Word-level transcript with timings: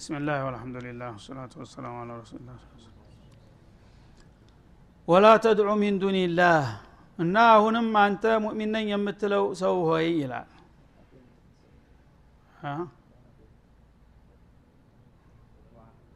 بسم 0.00 0.14
الله 0.20 0.38
والحمد 0.46 0.76
لله 0.86 1.08
والصلاة 1.14 1.52
والسلام 1.60 1.94
على 2.02 2.12
رسول 2.22 2.38
الله 2.42 2.58
ወላ 5.08 5.26
ተድዑ 5.44 5.68
ሚን 5.82 5.94
ዱኒላህ 6.02 6.62
እና 7.18 7.34
አሁንም 7.56 7.88
አንተ 8.00 8.24
ሙእሚን 8.44 8.70
ነኝ 8.76 8.86
የምትለው 8.92 9.44
ሰው 9.60 9.74
ሆይ 9.88 10.06
ይላል 10.22 10.48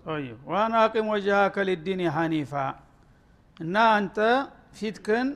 طيب 0.06 0.36
ዋና 0.50 0.74
አቂም 0.84 1.06
ወጅሃከ 1.12 1.56
ሊዲን 1.68 2.00
ሐኒፋ 2.16 2.52
እና 3.56 3.76
አንተ 3.96 4.18
ፊትክን 4.78 5.26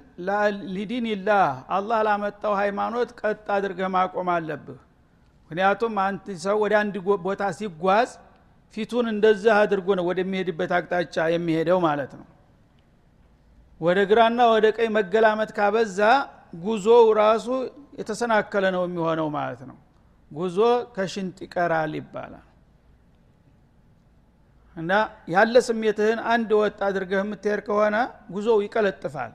ሊዲንላህ 0.77 1.47
አላህ 1.77 1.99
ላመጣው 2.09 2.53
ሃይማኖት 2.63 3.11
ቀጥ 3.21 3.47
አድርገህ 3.57 3.89
ማቆም 3.97 4.29
አለብህ 4.37 4.81
ምክንያቱም 5.51 5.95
አንድ 6.05 6.27
ሰው 6.45 6.57
ወደ 6.65 6.75
አንድ 6.83 6.95
ቦታ 7.27 7.43
ሲጓዝ 7.59 8.11
ፊቱን 8.74 9.06
እንደዚህ 9.12 9.52
አድርጎ 9.56 9.88
ነው 10.00 10.06
ወደሚሄድበት 10.10 10.72
አቅጣጫ 10.78 11.16
የሚሄደው 11.34 11.80
ማለት 11.86 12.12
ነው። 12.20 12.28
ወደ 13.82 14.00
ግራና 14.10 14.40
ወደ 14.54 14.66
ቀኝ 14.78 14.90
መገላመት 14.98 15.52
ካበዛ 15.58 16.00
ጉዞው 16.64 17.06
ራሱ 17.20 17.48
የተሰናከለ 18.00 18.66
ነው 18.76 18.84
የሚሆነው 18.88 19.28
ማለት 19.38 19.62
ነው። 19.70 19.78
ጉዞ 20.32 20.58
ከሽንጥ 20.96 21.38
ይቀራል 21.46 21.94
ይባላል። 22.00 22.46
እና 24.78 24.92
ያለ 25.34 25.56
ስሜትህን 25.68 26.20
አንድ 26.34 26.50
ወጥ 26.60 26.78
አድርገህ 26.88 27.22
የምትሄድ 27.24 27.62
ከሆነ 27.68 27.96
ጉዞው 28.36 28.58
ይቀለጥፋል። 28.66 29.32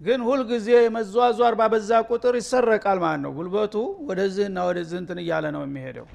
ግን 0.00 0.20
ሁልጊዜ 0.28 0.68
መዟዟር 0.94 1.54
ባበዛ 1.60 1.90
ቁጥር 2.10 2.34
ይሰረቃል 2.40 2.98
ማለት 3.04 3.22
ነው። 3.24 3.32
ጉልበቱ 3.38 3.74
ወደዚህና 4.08 4.58
ወደዚህ 4.68 4.98
እንትን 5.02 5.18
እያለ 5.24 5.46
ነው 5.56 5.62
የሚሄደው 5.66 6.06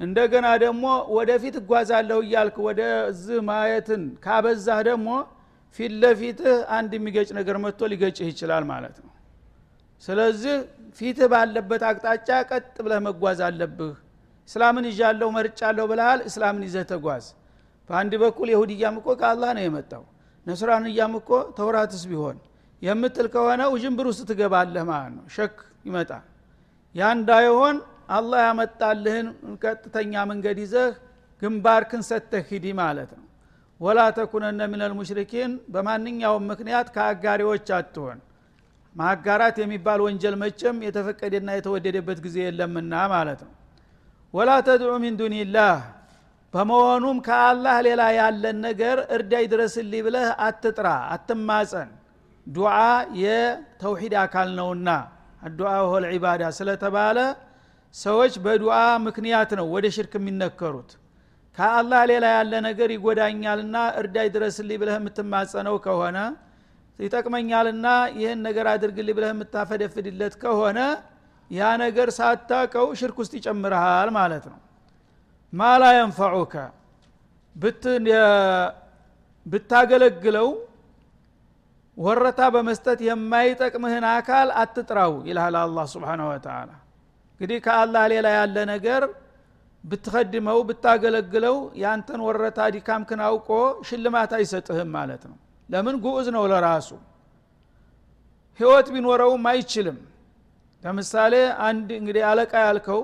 እንደገና 0.00 0.46
ደግሞ 0.62 0.84
ወደፊት 1.16 1.54
እጓዛለሁ 1.60 2.18
እያልክ 2.24 2.56
ወደዚህ 2.66 3.38
ማየትን 3.48 4.02
ካበዛህ 4.24 4.80
ደግሞ 4.88 5.08
ፊት 5.78 5.92
ለፊትህ 6.02 6.56
አንድ 6.76 6.90
የሚገጭ 6.96 7.28
ነገር 7.38 7.56
መጥቶ 7.64 7.88
ሊገጭህ 7.92 8.26
ይችላል 8.32 8.64
ማለት 8.70 8.96
ነው። 9.02 9.12
ስለዚህ 10.02 10.54
ፊትህ 10.98 11.28
ባለበት 11.32 11.82
አቅጣጫ 11.88 12.28
ቀጥ 12.50 12.74
ብለህ 12.84 13.00
መጓዝ 13.06 13.40
አለብህ። 13.48 13.94
እስላምን 14.48 14.84
ይዣለሁ 14.90 15.28
መርጫለሁ 15.36 15.84
ብለሃል 15.90 16.20
እስላምን 16.28 16.62
ይዘህ 16.66 16.84
ተጓዝ። 16.90 17.24
በአንድ 17.90 18.12
በኩል 18.22 18.48
የሁድያም 18.52 18.96
እኮ 19.00 19.08
ከአላህ 19.20 19.50
ነው 19.56 19.64
የመጣው። 19.66 20.04
ነስራንያም 20.46 21.12
እኮ 21.20 21.28
ተውራትስ 21.56 22.02
ቢሆን 22.10 22.36
የምትል 22.82 23.26
ከሆነ 23.34 23.62
ውዥንብር 23.72 24.06
ውስጥ 24.10 24.22
ትገባለህ 24.30 24.82
ማለት 24.90 25.12
ነው። 25.16 25.24
ሸክ 25.36 25.56
ይመጣል። 25.84 26.24
ያ 26.94 27.10
እንዳይሆን 27.16 27.76
አላህ 28.08 28.40
ያመጣልህን 28.46 29.26
ቀጥተኛ 29.62 30.12
መንገድ 30.30 30.58
ይዘህ 30.64 30.90
ግንባርክን 31.42 32.02
ሰተህ 32.08 32.44
ሂዲ 32.50 32.66
ማለት 32.80 33.10
ነው። 33.16 33.24
ወላ 33.80 34.00
ተኩነነ 34.18 34.60
ሚነል 34.72 34.92
ሙሽሪኪን 34.98 35.52
በማንኛውም 35.72 36.44
ምክንያት 36.52 36.86
ከአጋሪዎች 36.94 37.66
አትሆን 37.78 38.18
ማጋራት 38.94 39.56
የሚባል 39.62 40.00
ወንጀል 40.04 40.34
መቼም 40.42 40.76
የተፈቀደና 40.86 41.48
የተወደደበት 41.56 42.18
ጊዜ 42.26 42.36
የለምና 42.44 42.94
ማለት 43.12 43.40
ነው። 43.46 43.52
ወላ 44.34 44.50
ተድዑ 44.66 44.92
ሚን 45.02 45.14
ዱኒላህ 45.20 45.74
በመሆኑም 46.54 47.18
ከአላህ 47.26 47.76
ሌላ 47.86 48.02
ያለን 48.18 48.58
ነገር 48.66 48.98
እርዳይ 49.16 49.44
ድረስልኝ 49.52 50.00
ብለህ 50.06 50.28
አትጥራ 50.46 50.86
አትማጸን። 51.14 51.90
ዱዓ 52.46 52.74
የተውሂድ 53.22 54.14
አካል 54.22 54.48
ነውና 54.58 54.88
አዱዓ 55.42 55.72
ሆል 55.90 56.04
ዒባዳ 56.12 56.42
ስለተባለ 56.58 57.18
ሰዎች 57.96 58.34
በዱዓ 58.44 58.76
ምክንያት 59.06 59.50
ነው 59.58 59.66
ወደ 59.74 59.86
ሽርክ 59.96 60.14
የሚነከሩት። 60.18 60.90
ከአላህ 61.58 62.00
ሌላ 62.10 62.24
ያለ 62.34 62.52
ነገር 62.66 62.88
ይጎዳኛልና 62.94 63.76
እርዳይ 64.00 64.26
ድረስልኝ 64.34 64.78
ብለህ 64.82 64.96
የምትማጸነው 64.98 65.76
ከሆነ 65.86 66.18
ይጠቅመኛልና 66.98 67.86
ይህን 68.18 68.40
ነገር 68.46 68.66
አድርግልኝ 68.72 69.14
ብለህ 69.18 69.32
የምታፈደፍድለት 69.34 70.34
ከሆነ 70.42 70.78
ያ 71.50 71.72
ነገር 71.82 72.08
ሳታቀው 72.18 72.86
ሽርክ 73.00 73.18
ውስጥ 73.22 73.32
ይጨምርሃል 73.38 74.08
ማለት 74.18 74.44
ነው። 74.52 74.60
ማላ 75.52 75.84
የንፈዑከ 75.96 76.54
ብታገለግለው 79.46 80.48
ወረታ 81.96 82.40
በመስጠት 82.54 82.98
የማይጠቅምህን 83.06 84.04
አካል 84.12 84.48
አትጥራው 84.62 85.12
ይልሃል 85.28 85.56
አላ 85.60 85.84
ስብን 85.92 86.22
ወተላ 86.28 86.70
እንግዲህ 87.40 87.58
ከአላህ 87.64 88.04
ሌላ 88.12 88.26
ያለ 88.36 88.56
ነገር 88.70 89.02
ብትኸድመው 89.84 90.58
ብታገለግለው 90.68 91.56
ያንተን 91.82 92.20
ወረታ 92.26 92.60
ዲካምክን 92.74 93.20
አውቆ 93.26 93.50
ሽልማት 93.88 94.32
አይሰጥህም 94.38 94.90
ማለት 94.96 95.22
ነው። 95.30 95.36
ለምን 95.68 95.96
ጉዑዝ 96.04 96.28
ነው 96.36 96.44
ለራሱ። 96.52 96.88
ህይወት 98.60 98.86
ቢኖረውም 98.94 99.44
አይችልም። 99.52 99.98
ለምሳሌ 100.84 101.34
አንድ 101.66 101.88
እንግዲህ 101.98 102.22
አለቃ 102.30 102.52
ያልከው 102.66 103.00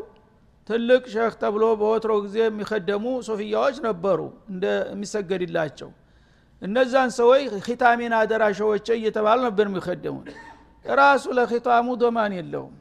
ትልቅ 0.69 1.03
ሸህ 1.14 1.32
ተብሎ 1.41 1.64
በወትሮ 1.81 2.12
ጊዜ 2.25 2.37
የሚከደሙ 2.43 3.04
ሶፍያዎች 3.28 3.76
ነበሩ 3.87 4.20
እንደ 4.53 4.64
የሚሰገድላቸው። 4.93 5.91
እነዛን 6.62 7.10
ሰዎች 7.16 7.43
ኪታሜን 7.66 8.12
አደራሸዎች 8.19 8.87
እየተባሉ 8.97 9.38
ነበር 9.49 9.66
የሚከደሙት 9.69 10.28
ራሱ 10.84 11.25
ለኪታሙ 11.38 11.87
ዶማን 12.03 12.32
የለውም 12.38 12.75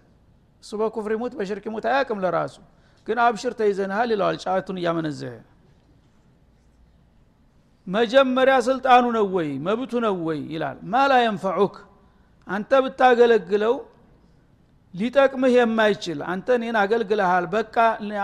እሱ 0.64 0.72
በኩፍር 0.82 1.14
ሙት 1.22 1.34
በሽርክ 1.40 1.66
ሙት 1.74 1.86
አያቅም 1.90 2.20
ለራሱ። 2.24 2.56
ግን 3.08 3.18
አብሽር 3.24 3.54
ተይዘንሃል 3.60 4.10
ይለዋል 4.14 4.36
ጫቱን 4.44 4.78
እያመነዘህ 4.82 5.36
መጀመሪያ 7.88 8.56
ስልጣኑ 8.68 9.06
ነው 9.16 9.26
ወይ? 9.36 9.50
መብቱ 9.66 9.92
ነው 10.06 10.16
ወይ? 10.28 10.40
ይላል። 10.54 10.78
ማላ 10.92 11.12
የንፈዑክ? 11.24 11.76
አንተ 12.48 12.72
ብታገለግለው 12.84 13.76
ሊጠቅምህ 14.94 15.54
የማይችል 15.58 16.20
አንተ 16.32 16.48
እኔን 16.58 16.78
አገልግለሃል 16.82 17.46
በቃ 17.54 17.76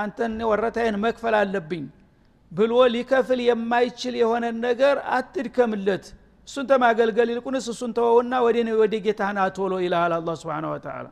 አንተ 0.02 0.18
ወረታዬን 0.50 0.96
መክፈል 1.04 1.36
አለብኝ 1.40 1.84
ብሎ 2.52 2.74
ሊከፍል 2.96 3.40
የማይችል 3.46 4.16
የሆነን 4.22 4.58
ነገር 4.68 4.96
አትድከምለት። 5.18 6.06
እሱን 6.48 6.66
ተማገልገል 6.72 7.30
ይልቁንስ 7.32 7.66
እሱን 7.74 7.92
ተወውና 7.98 8.34
ወደ 8.82 8.94
ጌታህን 9.06 9.40
አቶሎ 9.46 9.74
ይልሃል 9.86 10.14
አላ 10.18 10.36
ስብን 10.42 10.68
ወተላ 10.74 11.06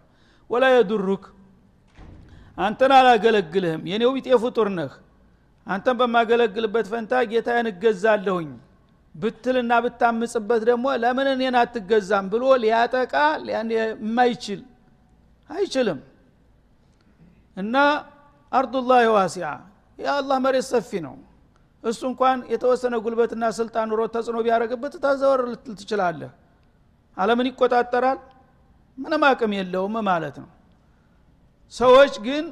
ወላ 0.50 0.66
የዱሩክ 0.73 1.23
አንተን 2.57 2.91
አላገለግልህም። 2.97 3.81
የኔው 3.91 4.11
ቢጤ 4.16 4.28
ፍጡር 4.44 4.67
ነህ። 4.78 4.91
አንተን 5.67 5.95
በማገለግልበት 6.00 6.88
ፈንታ 6.91 7.13
ጌታዬን 7.31 7.67
እገዛለሁኝ። 7.72 8.50
ብትልና 9.16 9.73
ብታምጽበት 9.83 10.61
ደግሞ 10.69 10.85
ለምን 11.03 11.28
እኔን 11.33 11.56
አትገዛም 11.59 12.25
ብሎ 12.33 12.44
ሊያጠቃ 12.63 13.13
የማይችል 13.73 14.61
አይችልም። 15.50 16.00
እና 17.57 17.75
አርዱላህ 18.51 19.00
ዋሲዓ 19.16 19.50
የአላህ 20.00 20.38
መሬት 20.45 20.66
ሰፊ 20.72 20.91
ነው። 21.06 21.16
እሱ 21.83 22.01
እንኳን 22.12 22.38
የተወሰነ 22.51 22.95
ጉልበትና 23.03 23.44
ስልጣን 23.57 23.88
ኑሮ 23.91 24.01
ተጽዕኖ 24.13 24.38
ቢያደረግበት 24.45 24.94
ታዘወር 25.03 25.41
ልትል 25.51 25.75
ትችላለህ። 25.79 26.31
አለምን 27.18 27.47
ይቆጣጠራል 27.50 28.18
ምንም 28.97 29.24
አቅም 29.30 29.53
የለውም 29.57 29.95
ማለት 30.09 30.36
ነው። 30.42 30.50
ሰዎች 31.74 32.13
ግን 32.25 32.45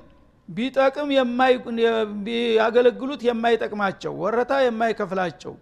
ቢጠቅም 0.49 1.09
ቢያገለግሉት 2.25 3.21
የማይጠቅማቸው 3.27 4.13
ወረታ 4.23 4.53
የማይከፍላቸው 4.65 5.53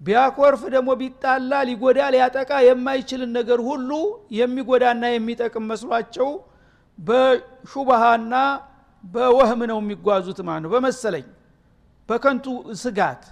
ቢያኮርፍ 0.00 0.60
ደግሞ 0.74 0.90
ቢጣላ 1.00 1.52
ሊጎዳ 1.68 2.00
ሊያጠቃ 2.14 2.50
የማይችልን 2.66 3.30
ነገር 3.38 3.60
ሁሉ 3.66 3.90
የሚጎዳና 4.36 5.02
የሚጠቅም 5.14 5.66
መስሏቸው 5.70 6.28
በሹባሃና 6.98 8.34
በወህም 9.04 9.60
ነው 9.70 9.78
የሚጓዙት 9.82 10.38
ማለት 10.46 10.62
ነው። 10.64 10.70
በመሰለኝ 10.74 11.26
በከንቱ 12.08 12.46
ስጋት። 12.80 13.22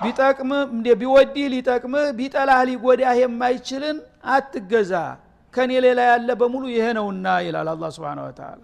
ቢጠቅምህ 0.00 0.62
ቢወዲህ 1.00 1.46
ሊጠቅምህ 1.54 2.06
ቢጠላህ 2.18 2.60
ሊጎዳህ 2.70 3.14
የማይችልን 3.22 3.96
አትገዛ 4.30 4.92
ከኔ 5.54 5.72
ሌላ 5.84 6.00
ያለ 6.10 6.28
በሙሉ 6.40 6.64
ይሄ 6.72 6.86
ነውና 6.98 7.26
ይላል 7.46 7.68
አላ 7.72 7.90
ስብን 7.96 8.20
ወተላ 8.24 8.62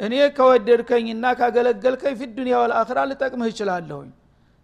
እኔ 0.00 0.14
ከወደድከኝና 0.36 1.26
ካገለገልከኝ 1.38 2.14
ፊ 2.18 2.28
ዱኒያ 2.36 2.56
ወልአኽራ 2.62 2.98
ልጠቅምህ 3.10 3.48
እችላለሁኝ። 3.52 4.10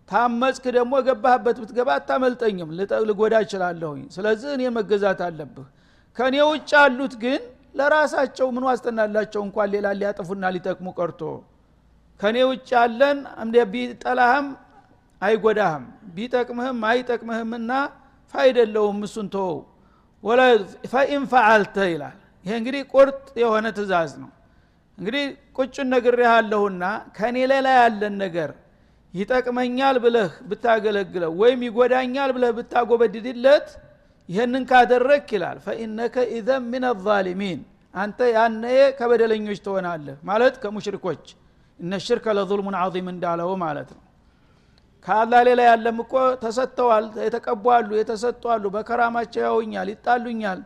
ታመፅክ 0.09 0.65
ደግሞ 0.77 0.93
ገባህበት 1.07 1.57
ብትገባ 1.63 1.89
አታመልጠኝም 1.99 2.71
ልጎዳ 3.09 3.35
እችላለሁኝ። 3.45 4.03
ስለዚህ 4.17 4.51
እኔ 4.57 4.63
መገዛት 4.77 5.21
አለብህ። 5.29 5.67
ከእኔ 6.19 6.37
ውጭ 6.51 6.71
ያሉት 6.77 7.15
ግን 7.23 7.41
ለራሳቸው 7.75 8.47
ምን 8.55 8.65
ዋስተናላቸው 8.69 9.43
እንኳን 9.47 9.69
ሌላ 9.75 9.87
ሊያጠፉና 10.01 10.45
ሊጠቅሙ 10.57 10.87
ቀርቶ? 10.99 11.23
ከእኔ 12.21 12.39
ውጭ 12.51 12.69
ያለን 12.77 13.19
ቢጠላህም 13.73 14.49
አይጎዳህም 15.23 15.85
ቢጠቅምህም 16.17 16.79
አይጠቅምህምና 16.91 17.73
ፋይደለውም 18.35 18.99
እሱን 19.07 19.27
ተወው 19.35 19.59
ፈኢን 20.93 21.25
ፈዓልተ 21.33 21.77
ይላል። 21.93 22.17
ይሄ 22.47 22.53
እንግዲህ 22.61 22.83
ቁርጥ 22.95 23.27
የሆነ 23.43 23.67
ትእዛዝ 23.77 24.13
ነው። 24.23 24.31
እንግዲህ 24.99 25.25
ቁጭን 25.59 25.89
ነግሬሃለሁና 25.93 26.83
ከኔ 27.17 27.37
ሌላ 27.53 27.69
ያለን 27.79 28.15
ነገር 28.25 28.51
ይጠቅመኛል 29.15 29.97
ብለህ 30.05 30.31
ብታገለግለው 30.51 31.33
ወይም 31.41 31.61
ይጎዳኛል 31.67 32.31
ብለህ 32.37 32.53
ብታጎበድድለት 32.59 33.67
ይህንን 34.29 34.65
ካደረግ 34.71 35.27
ይላል። 35.37 35.59
ፈኢነከ 35.65 36.15
ኢዘን 36.37 36.65
ምን 36.73 36.85
አዛሊሚን 36.91 37.61
አንተ 37.95 38.19
ያነ 38.35 38.65
ከበደለኞች 38.99 39.59
ትሆናለህ 39.67 40.17
ማለት 40.25 40.55
ከሙሽሪኮች። 40.63 41.25
እነ 41.81 41.93
ሽርከ 42.07 42.27
ለظልሙን 42.39 42.77
ዓظም 42.81 43.07
እንዳለው 43.13 43.51
ማለት 43.65 43.91
ነው 43.97 44.03
ከአላህ 45.05 45.41
ሌላ 45.49 45.61
ያለም 45.69 45.97
እኮ 46.03 46.13
ተሰጥተዋል 46.43 47.07
የተቀቧሉ 47.25 47.91
የተሰጧሉ 47.99 48.65
በከራማቸው 48.75 49.43
ያውኛል 49.47 49.89
ይጣሉኛል 49.93 50.61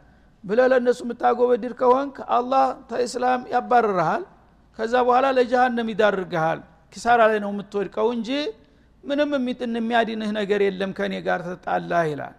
ብለ 0.45 0.61
ለእነሱ 0.73 1.01
የምታጎበድድ 1.05 1.73
ከሆንክ 1.81 2.17
አላህ 2.37 2.65
ተእስላም 2.91 3.43
ያባርርሃል። 3.55 4.25
ከዛ 4.79 4.95
በኋላ 5.07 5.27
ለጀሃነም 5.37 5.89
ይዳርግሃል። 5.93 6.61
ኪሳራ 6.93 7.21
ላይ 7.31 7.39
ነው 7.45 7.51
የምትወድቀው 7.55 8.09
እንጂ 8.17 8.31
ምንም 9.05 9.31
የሚያድንህ 9.77 10.31
ነገር 10.39 10.61
የለም 10.67 10.91
ከእኔ 10.99 11.15
ጋር 11.27 11.41
ተጣላህ 11.49 12.03
ይላል። 12.11 12.37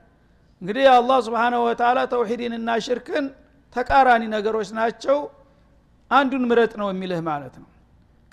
እንግዲህ 0.62 0.86
አላህ 0.94 1.18
ስብሓናሁ 1.28 1.62
ወተላ 1.68 2.00
ተውሒድንና 2.14 2.70
ሽርክን 2.86 3.26
ተቃራኒ 3.76 4.24
ነገሮች 4.36 4.70
ናቸው። 4.80 5.18
አንዱን 6.12 6.44
ምረጥ 6.50 6.74
ነው 6.82 6.88
የሚልህ 6.92 7.22
ማለት 7.28 7.56
ነው 7.62 7.68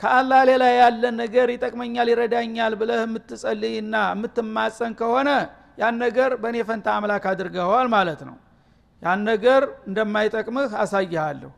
ከአላህ 0.00 0.41
ሌላ 0.49 0.64
ያለ 0.75 1.02
ነገር 1.19 1.49
ይጠቅመኛል 1.55 2.08
ይረዳኛል 2.12 2.73
ብለህ 2.81 3.00
የምትጸልይና 3.05 3.94
የምትማጸን 4.12 4.93
ከሆነ 5.00 5.29
ያን 5.79 5.94
ነገር 6.05 6.31
በእኔ 6.43 6.56
ፈንታ 6.69 6.87
አምላክ 6.96 7.25
አድርገኸዋል 7.31 7.88
ማለት 7.94 8.20
ነው። 8.29 8.37
ያን 9.02 9.20
ነገር 9.31 9.62
እንደማይጠቅምህ 9.88 10.73
አሳይሃለሁ። 10.82 11.50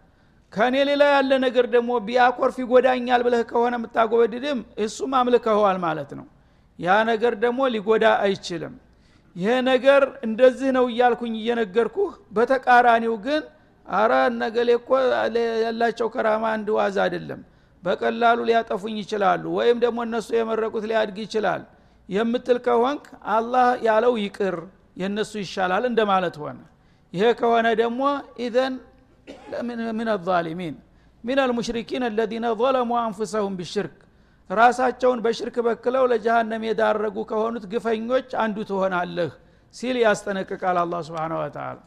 ከእኔ 0.53 0.77
ሌላ 0.89 1.03
ያለ 1.15 1.33
ነገር 1.45 1.67
ደግሞ 1.75 1.91
ቢያኮርፍ 2.07 2.57
ይጎዳኛል 2.63 3.23
ብለህ 3.27 3.43
ከሆነ 3.51 3.75
የምታጎበድድም 3.79 4.59
እሱም 4.85 5.13
አምልከኸዋል 5.21 5.79
ማለት 5.87 6.11
ነው። 6.19 6.27
ያ 6.79 6.97
ነገር 7.11 7.35
ደግሞ 7.45 7.61
ሊጎዳ 7.75 8.07
አይችልም። 8.25 8.75
ይሄ 9.37 9.55
ነገር 9.69 10.03
እንደዚህ 10.27 10.71
ነው 10.77 10.85
እያልኩኝ 10.93 11.35
እየነገርኩህ 11.41 12.13
በተቃራኒው 12.37 13.15
ግን 13.27 13.43
አረ 13.87 14.13
ነገሌ 14.39 14.69
እኮ 14.79 14.91
ያላቸው 15.65 16.09
ከራማ 16.15 16.45
አንድ 16.55 16.69
ዋዝ 16.77 16.97
አይደለም 17.05 17.41
በቀላሉ 17.87 18.39
ሊያጠፉኝ 18.49 18.97
ይችላሉ 19.03 19.45
ወይም 19.59 19.79
ደግሞ 19.85 19.99
እነሱ 20.07 20.29
የመረቁት 20.37 20.85
ሊያድግ 20.91 21.19
ይችላል 21.25 21.63
የምትል 22.09 22.59
ከሆንክ 22.67 23.05
አላህ 23.35 23.69
ያለው 23.87 24.15
ይቅር 24.23 24.57
የእነሱ 25.01 25.33
ይሻላል 25.43 25.85
እንደማለት 25.91 26.37
ሆነ። 26.43 26.59
ይሄ 27.13 27.25
ከሆነ 27.41 27.67
ደግሞ 27.81 28.03
ኢዘን 28.45 28.75
ምን 29.99 30.09
አዛሊሚን 30.15 30.75
ሚን 31.25 31.39
አልሙሽሪኪን 31.45 32.03
አለዚነ 32.09 32.47
ظለሙ 32.61 32.91
አንፉሰሁም 33.03 33.55
ቢሽርክ። 33.61 33.95
ራሳቸውን 34.51 35.21
በሽርክ 35.25 35.57
በክለው 35.67 36.05
ለጀሃነም 36.11 36.65
የዳረጉ 36.67 37.17
ከሆኑት 37.31 37.65
ግፈኞች 37.73 38.29
አንዱ 38.43 38.57
ትሆናለህ 38.69 39.31
ሲል 39.75 39.97
ያስጠነቅቃል 40.05 40.77
አላ 40.83 40.95
ስብን 41.07 41.33
ወተላ 41.39 41.79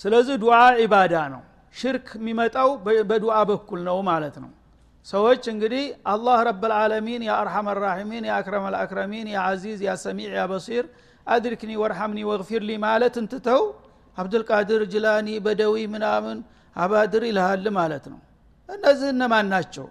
ስለዚህ 0.00 0.36
ዱዓ 0.42 0.56
ኢባዳ 0.82 1.14
ነው 1.34 1.42
ሽርክ 1.78 2.06
የሚመጣው 2.18 2.70
በዱዓ 3.10 3.36
በኩል 3.50 3.80
ነው 3.88 3.98
ማለት 4.08 4.36
ነው። 4.44 4.50
ሰዎች 5.06 5.42
እንግዲህ 5.52 5.84
አላህ 6.12 6.38
ረብልዓለሚን 6.48 7.22
ያ 7.28 7.32
አርሐም 7.40 7.68
ራሒሚን 7.78 8.24
ያ 8.28 8.32
አክረም 8.38 8.64
አልአክረሚን 8.70 9.28
ያ 9.34 9.38
አዚዝ 9.50 9.78
ያ 9.86 9.92
አድርክኒ 11.26 11.72
ወርሐምኒ 11.80 12.18
ወግፊርሊ 12.28 12.70
ማለት 12.84 13.14
እንትተው 13.22 13.62
አብዱልቃድር 14.18 14.82
ጅላኒ 14.92 15.28
በደዊ 15.44 15.74
ምናምን 15.94 16.38
አባድር 16.76 17.22
ይልሃል 17.28 17.66
ማለት 17.76 18.04
ነው። 18.12 18.18
እነዚህ 18.68 19.08
እነማን 19.14 19.46
ናቸው? 19.52 19.86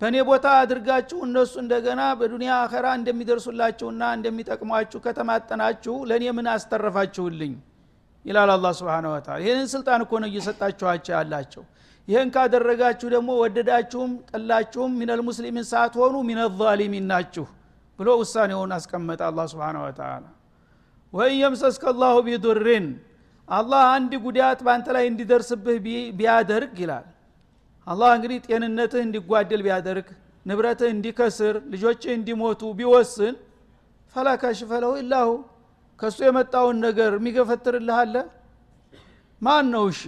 በእኔ 0.00 0.16
ቦታ 0.28 0.46
አድርጋችሁ 0.60 1.18
እነሱ 1.26 1.52
እንደገና 1.62 2.02
በዱንያ 2.20 2.52
አኸራ 2.64 2.86
እንደሚደርሱላችሁና 2.98 4.02
እንደሚጠቅሟችሁ 4.16 5.00
ከተማጠናችሁ 5.06 5.94
ለእኔ 6.10 6.24
ምን 6.38 6.46
አስተረፋችሁልኝ 6.54 7.52
ይላል 8.24 8.50
አላ 8.54 8.66
ስብን 8.78 9.06
ወተላ 9.12 9.36
ይህንን 9.44 9.68
ስልጣን 9.74 10.00
እኮ 10.04 10.12
ነው 10.22 10.28
እየሰጣችኋቸው 10.30 11.14
ያላቸው 11.16 11.64
ይህን 12.08 12.28
ካደረጋችሁ 12.34 13.08
ደግሞ 13.14 13.30
ወደዳችሁም 13.42 14.12
ጠላችሁም 14.30 14.92
ሚነል 15.00 15.20
ሙስሊሚን 15.28 15.66
ሳትሆኑ 15.70 16.16
ሚነ 16.28 16.40
ዛሊሚን 16.60 17.06
ናችሁ 17.12 17.46
ብሎ 17.98 18.08
ውሳኔውን 18.22 18.70
አስቀመጠ 18.76 19.20
አላ 19.28 19.40
ስብን 19.52 19.78
ወተላ 19.84 20.24
ወይን 21.12 21.36
የምሰስከ 21.42 21.92
ላሁ 22.02 22.16
ቢዱርን 22.26 22.86
አላህ 23.48 23.82
አንድ 23.94 24.12
ጉዳት 24.24 24.58
በአንተ 24.66 24.88
ላይ 24.96 25.04
እንዲደርስብህ 25.10 25.78
ቢያደርግ 26.18 26.74
ይላል። 26.82 27.06
አላህ 27.86 28.10
እንግዲህ 28.16 28.38
ጤንነትህ 28.46 29.02
እንዲጓደል 29.06 29.62
ቢያደርግ 29.66 30.08
ንብረትህ 30.46 30.90
እንዲከስር 30.94 31.54
ልጆችህ 31.72 32.12
እንዲሞቱ 32.18 32.62
ቢወስን 32.78 33.34
ፈላ 34.14 34.28
ኢላሁ 35.00 35.28
ከእሱ 36.00 36.18
የመጣውን 36.26 36.76
ነገር 36.86 37.10
የሚገፈትርልህ 37.18 37.96
አለ? 37.98 38.14
ማን 39.42 39.66
ነው 39.74 39.84
እሺ። 39.92 40.02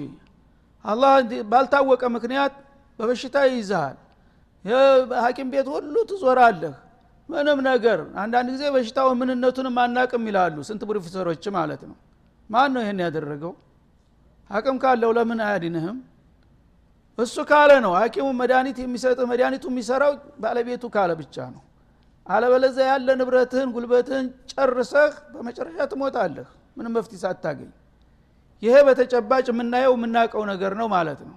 አላህ 0.85 1.13
ባልታወቀ 1.51 2.03
ምክንያት 2.17 2.55
በበሽታ 2.99 3.37
ይይዝሃል። 3.49 3.97
ሀኪም 5.25 5.49
ቤት 5.53 5.67
ሁሉ 5.75 5.95
ትዞራለህ። 6.11 6.75
ምንም 7.29 7.59
ነገር። 7.69 7.99
አንዳንድ 8.23 8.49
ጊዜ 8.55 8.63
በሽታው 8.75 9.09
ምንነቱንም 9.21 9.77
አናቅም 9.83 10.25
ይላሉ 10.29 10.57
ስንት 10.69 10.83
ፕሮፌሰሮች 10.89 11.45
ማለት 11.57 11.83
ነው። 11.91 11.97
ማን 12.51 12.71
ነው 12.75 12.81
ይህን 12.85 12.99
ያደረገው? 13.05 13.53
አቅም 14.51 14.77
ካለው 14.83 15.11
ለምን 15.17 15.39
አያድንህም? 15.47 15.99
እሱ 17.19 17.37
ካለ 17.51 17.71
ነው። 17.85 17.93
ሀኪሙ 18.01 18.27
መድኃኒት 18.41 18.79
የሚሰጥህ 18.83 19.27
መድኃኒቱ 19.33 19.65
የሚሰራው 19.73 20.13
ባለቤቱ 20.43 20.85
ካለ 20.95 21.11
ብቻ 21.21 21.37
ነው 21.55 21.63
አለበለዚያ 22.27 22.85
ያለ 22.91 23.09
ንብረትህን 23.21 23.69
ጉልበትህን 23.75 24.27
ጨርሰህ 24.53 25.15
በመጨረሻ 25.33 25.79
ትሞታለህ። 25.93 26.49
ምንም 26.77 26.93
መፍትሄ 26.97 27.19
ሳታገኝ። 27.23 27.71
ይሄ 28.63 28.75
በተጨባጭ 28.87 29.47
የምናየው 29.51 29.95
የምናውቀው 29.97 30.43
ነገር 30.53 30.73
ነው 30.81 30.87
ማለት 30.95 31.21
ነው። 31.29 31.37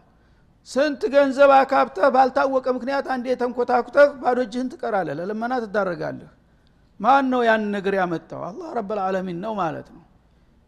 ስንት 0.68 1.02
ገንዘብ 1.14 1.52
አካብተህ 1.56 2.08
ባልታወቀ 2.16 2.66
ምክንያት 2.78 3.08
አንዴ 3.14 3.28
ተንኮታኩተህ 3.42 4.10
ባዶ 4.22 4.38
እጅህን 4.46 4.70
ትቀራለህ። 4.74 5.16
ለልመና 5.20 5.54
ትዳረጋለህ። 5.64 6.32
ማን 7.00 7.26
ነው 7.32 7.42
ያን 7.48 7.64
ነገር 7.76 7.94
ያመጣው? 8.00 8.42
አላህ 8.50 8.68
ረብልዓለሚን 8.78 9.40
ነው 9.44 9.54
ማለት 9.62 9.88
ነው። 9.96 10.02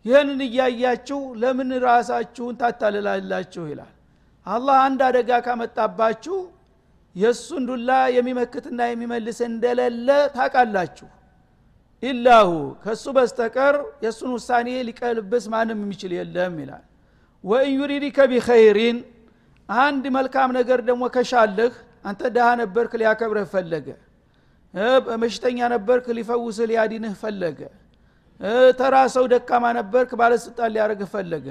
ይህንን 0.05 0.41
እያያችሁ 0.45 1.19
ለምን 1.41 1.69
ራሳችሁን 1.85 2.55
ታታልላላችሁ 2.61 3.63
ይላል። 3.71 3.93
አላህ 4.47 4.75
አንድ 4.85 4.99
አደጋ 5.07 5.31
ካመጣባችሁ 5.45 6.35
የእሱን 7.15 7.63
ዱላ 7.69 7.91
የሚመክትና 8.15 8.79
የሚመልስ 8.89 9.39
እንደሌለ 9.47 10.07
ታቃላችሁ 10.35 11.07
ኢላሁ 12.03 12.49
ከእሱ 12.83 13.05
በስተቀር 13.17 13.75
የእሱን 14.03 14.31
ውሳኔ 14.35 14.67
ሊቀልብስ 14.87 15.45
ማንም 15.53 15.79
የሚችል 15.83 16.11
የለም 16.17 16.55
ይላል። 16.63 16.83
ወኢን 17.43 17.73
ዩሪዲከ 17.79 18.17
ቢኸይሪን 18.31 18.97
አንድ 19.69 20.03
መልካም 20.17 20.49
ነገር 20.59 20.79
ደግሞ 20.89 21.03
ከሻልህ 21.15 21.73
አንተ 22.05 22.21
ድሃ 22.35 22.47
ነበርክ 22.61 22.91
ሊያከብርህ 23.01 23.47
ፈለገ። 23.53 23.87
በሽተኛ 25.21 25.59
ነበርክ 25.73 26.05
ሊፈውስህ 26.17 26.65
ሊያዲንህ 26.71 27.13
ፈለገ። 27.21 27.59
ተራ 28.79 28.95
ሰው 29.15 29.25
ደካማ 29.31 29.65
ነበርክ 29.79 30.11
ባለስልጣን 30.19 30.71
ሊያደርግህ 30.75 31.09
ፈለገ። 31.13 31.47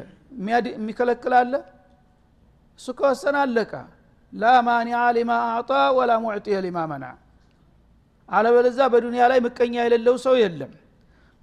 የሚከለክላለ 0.71 1.53
እሱ 2.81 2.87
ከወሰነ 2.99 3.37
አለቃ 3.45 3.73
ላ 4.37 4.47
ሊማ 5.17 5.33
አዕጣ 5.49 5.71
ወላ 5.99 6.13
ሙዕጢየ 6.23 6.57
ሊማ 6.65 6.79
መና 6.91 7.05
አለበለዛ 8.29 8.79
በዱንያ 8.93 9.23
ላይ 9.31 9.39
ምቀኛ 9.45 9.75
የሌለው 9.85 10.17
ሰው 10.25 10.35
የለም። 10.41 10.73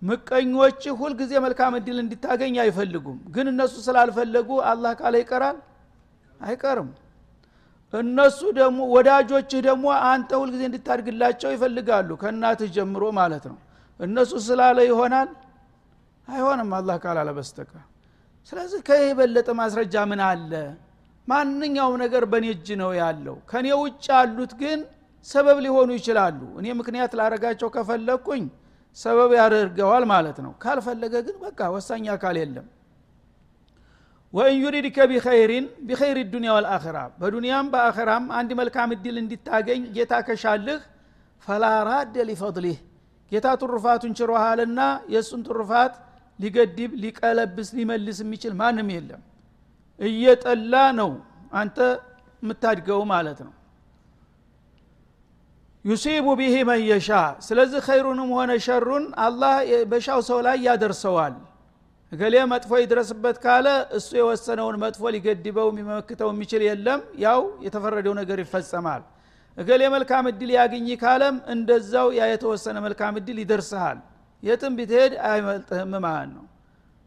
ምቀኞች 0.02 0.82
ሁልጊዜ 1.00 1.34
መልካም 1.46 1.74
እድል 1.78 1.98
እንዲታገኝ 2.02 2.56
አይፈልጉም። 2.64 3.20
ግን 3.36 3.46
እነሱ 3.52 3.76
ስላልፈለጉ 3.86 4.50
አላህ 4.72 4.92
ካለ 5.00 5.16
ይቀራል? 5.22 5.58
አይቀርም። 6.40 6.90
እነሱ 7.94 8.40
ደግሞ 8.60 8.80
ወዳጆችህ 8.96 9.62
ደግሞ 9.70 9.86
አንተ 10.08 10.32
ሁልጊዜ 10.42 10.62
እንድታድግላቸው 10.70 11.50
ይፈልጋሉ 11.56 12.10
ከእናትህ 12.22 12.70
ጀምሮ 12.76 13.04
ማለት 13.20 13.44
ነው። 13.52 13.58
እነሱ 14.00 14.32
ስላለ 14.48 14.78
ይሆናል? 14.90 15.30
አይሆንም። 16.28 16.72
አላህ 16.80 16.96
ካላለ 17.04 17.30
በስተቀር 17.38 17.84
ስለዚህ 18.52 18.80
ከይህ 18.88 19.06
የበለጠ 19.10 19.50
ማስረጃ 19.60 19.96
ምን 20.10 20.22
አለ 20.28 20.52
ማንኛውም 21.28 21.96
ነገር 22.04 22.24
በእኔ 22.32 22.46
እጅ 22.54 22.68
ነው 22.82 22.92
ያለው። 23.00 23.36
ከእኔ 23.50 23.68
ውጭ 23.82 24.06
ያሉት 24.14 24.54
ግን 24.62 24.80
ሰበብ 25.28 25.58
ሊሆኑ 25.66 25.90
ይችላሉ። 25.98 26.40
እኔ 26.60 26.66
ምክንያት 26.80 27.12
ላረጋቸው 27.20 27.70
ከፈለግኩኝ 27.76 28.44
ሰበብ 28.98 29.32
ያደርገዋል 29.40 30.04
ማለት 30.12 30.38
ነው። 30.46 30.52
ካልፈለገ 30.64 31.14
ግን 31.28 31.38
በቃ 31.46 31.60
ወሳኝ 31.76 32.06
አካል 32.16 32.38
የለም። 32.42 32.68
ወኢን 34.34 34.58
ዩሪድከ 34.64 34.98
ቢኸይሪን 35.10 35.66
ቢኸይር 35.88 36.18
ዱኒያ 36.34 36.52
ወልአኸራ 36.58 36.98
በዱንያም 37.20 37.68
በአኸራም 37.74 38.24
አንድ 38.38 38.52
መልካም 38.60 38.94
እድል 38.96 39.18
እንዲታገኝ 39.22 39.82
ጌታ 39.98 40.14
ከሻልህ 40.28 40.80
ፈላ 41.48 41.66
ራደ 41.88 42.16
ሊፈضሊህ 42.30 42.78
ጌታ 43.32 43.48
ትሩፋቱን 43.62 44.14
ችሮሃልና 44.20 44.80
የእሱን 45.14 45.42
ትሩፋት 45.48 45.94
ሊገድብ 46.40 46.92
ሊቀለብስ 47.04 47.70
ሊመልስ 47.78 48.18
የሚችል 48.24 48.54
ማንም 48.62 48.90
የለም 48.96 49.22
እየጠላ 50.00 50.74
ነው 51.00 51.12
አንተ 51.54 51.78
የምታድገው 52.44 53.02
ማለት 53.12 53.40
ነው። 53.46 53.54
ዩሲቡ 55.86 56.28
ቢሂ 56.40 56.56
መን 56.64 56.82
ስለዚህ 57.48 57.80
ኸይሩንም 57.88 58.30
ሆነ 58.38 58.52
ሸሩን 58.66 59.06
አላህ 59.26 59.56
በሻው 59.92 60.20
ሰው 60.30 60.40
ላይ 60.46 60.58
ያደርሰዋል። 60.68 61.34
እገሌ 62.12 62.36
መጥፎ 62.52 62.72
ይድረስበት 62.82 63.38
ካለ 63.44 63.68
እሱ 63.98 64.10
የወሰነውን 64.20 64.76
መጥፎ 64.84 65.12
ሊገድበው 65.16 65.68
የሚመክተው 65.72 66.30
የሚችል 66.34 66.64
የለም። 66.68 67.02
ያው 67.24 67.40
የተፈረደው 67.66 68.14
ነገር 68.22 68.40
ይፈጸማል። 68.44 69.04
እገሌ 69.58 69.82
መልካም 69.96 70.26
እድል 70.32 70.52
ያግኝ 70.58 70.88
ካለም 71.02 71.36
እንደዛው 71.54 72.08
ያ 72.20 72.30
የተወሰነ 72.32 72.78
መልካም 72.86 73.14
እድል 73.20 73.38
ይደርስሃል። 73.44 74.00
የትም 74.44 74.74
ብትሄድ 74.78 75.14
አይመልጥህም 75.28 75.92
ማለት 76.06 76.32
ነው 76.36 76.46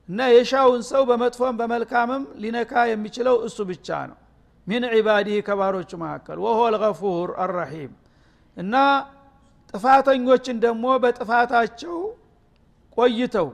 እና 0.09 0.21
የሻውን 0.33 0.83
ሰው 0.91 1.03
በመጥፎም 1.09 1.55
በመልካምም 1.61 2.25
ሊነካ 2.43 2.73
የሚችለው 2.91 3.37
እሱ 3.47 3.59
ብቻ 3.71 3.89
ነው። 4.11 4.19
ሚን 4.67 4.85
ዒባዲህ 4.93 5.37
ከባሮቹ 5.47 5.91
መካከል 6.03 6.39
ወሆ 6.45 6.61
ልገፉር 6.75 7.31
አራሒም 7.45 7.93
እና 8.57 8.75
ጥፋተኞችን 9.75 10.57
ደግሞ 10.65 10.85
በጥፋታቸው 11.03 11.97
ቆይተው 12.97 13.49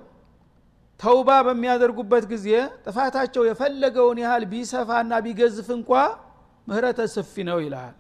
ተውባ 1.00 1.30
በሚያደርጉበት 1.46 2.24
ጊዜ 2.32 2.48
ጥፋታቸው 2.86 3.42
የፈለገውን 3.46 4.18
ያህል 4.24 4.44
ቢሰፋና 4.52 5.12
ቢገዝፍ 5.24 5.68
እንኳ 5.76 5.90
ምህረተ 6.66 7.00
ሰፊ 7.14 7.34
ነው 7.48 7.58
ይልሃል 7.64 7.94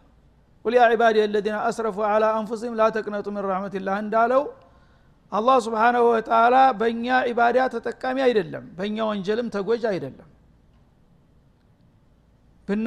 ቁል 0.64 0.74
ያ 0.78 0.84
ዒባዲ 0.92 1.16
አለዚነ 1.24 1.56
አስረፉ 1.68 1.96
አላ 2.10 2.24
አንፉሲህም 2.38 2.74
ላ 2.80 2.84
ተቅነጡ 2.96 3.26
ምን 3.34 3.44
ረሕመትላህ 3.48 3.96
እንዳለው 4.04 4.42
አላህ 5.32 5.56
ስብሓናሁ 5.66 6.04
ወተላ 6.10 6.56
በእኛ 6.80 7.06
ዒባዳ 7.28 7.58
ተጠቃሚ 7.74 8.16
አይደለም 8.26 8.64
በእኛ 8.78 8.96
ወንጀልም 9.10 9.48
ተጎጅ 9.54 9.84
አይደለም። 9.92 10.28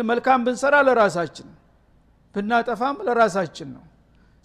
መልካም 0.10 0.40
ብንሰራ 0.46 0.75
ለራሳችን 0.88 1.48
ብናጠፋም 2.36 2.98
ለራሳችን 3.08 3.70
ነው። 3.75 3.84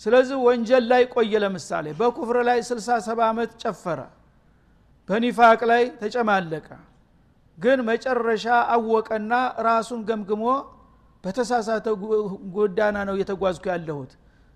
ስለዚህ 0.00 0.36
ወንጀል 0.46 0.84
ላይ 0.92 1.02
ቆየ። 1.14 1.32
ለምሳሌ 1.44 1.86
በኩፍር 2.00 2.36
ላይ 2.48 2.58
67 2.68 3.22
ዓመት 3.28 3.50
ጨፈረ 3.62 4.00
በኒፋቅ 5.08 5.60
ላይ 5.70 5.82
ተጨማለቀ። 6.02 6.68
ግን 7.58 7.78
መጨረሻ 7.88 8.44
አወቀና 8.74 9.32
ራሱን 9.68 10.00
ገምግሞ 10.10 10.44
በተሳሳተ 11.24 11.86
ጎዳና 12.54 12.96
ነው 13.08 13.14
እየተጓዝኩ 13.18 13.64
ያለሁት 13.72 14.12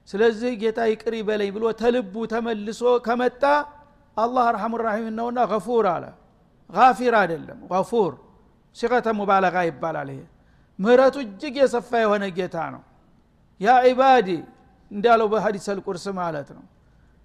ስለዚህ 0.09 0.53
ጌታ 0.63 0.79
ይቅር 0.91 1.15
ይበለኝ 1.19 1.51
ብሎ 1.57 1.65
ተልቡ 1.81 2.15
ተመልሶ 2.33 2.81
ከመጣ 3.07 3.43
አላህ 4.17 4.45
አርሐሙ 4.51 4.73
ራሒም 4.83 5.07
ነውና 5.19 5.39
ገፉር 5.53 5.87
አለ። 5.93 6.05
ጋፊር 6.71 7.15
አይደለም 7.21 7.59
ገፉር። 7.73 8.13
ሲቀተ 8.77 9.07
ሙባለጋ 9.19 9.57
ይባላል 9.69 10.09
ይሄ። 10.13 10.21
ምህረቱ 10.79 11.17
እጅግ 11.25 11.55
የሰፋ 11.61 11.91
የሆነ 12.05 12.25
ጌታ 12.37 12.57
ነው። 12.75 12.83
ያ 13.61 13.75
ዒባዲ 13.87 14.29
እንዳለው 14.91 15.27
በሀዲስ 15.33 15.67
አልቁርስ 15.73 16.05
ማለት 16.19 16.49
ነው። 16.57 16.65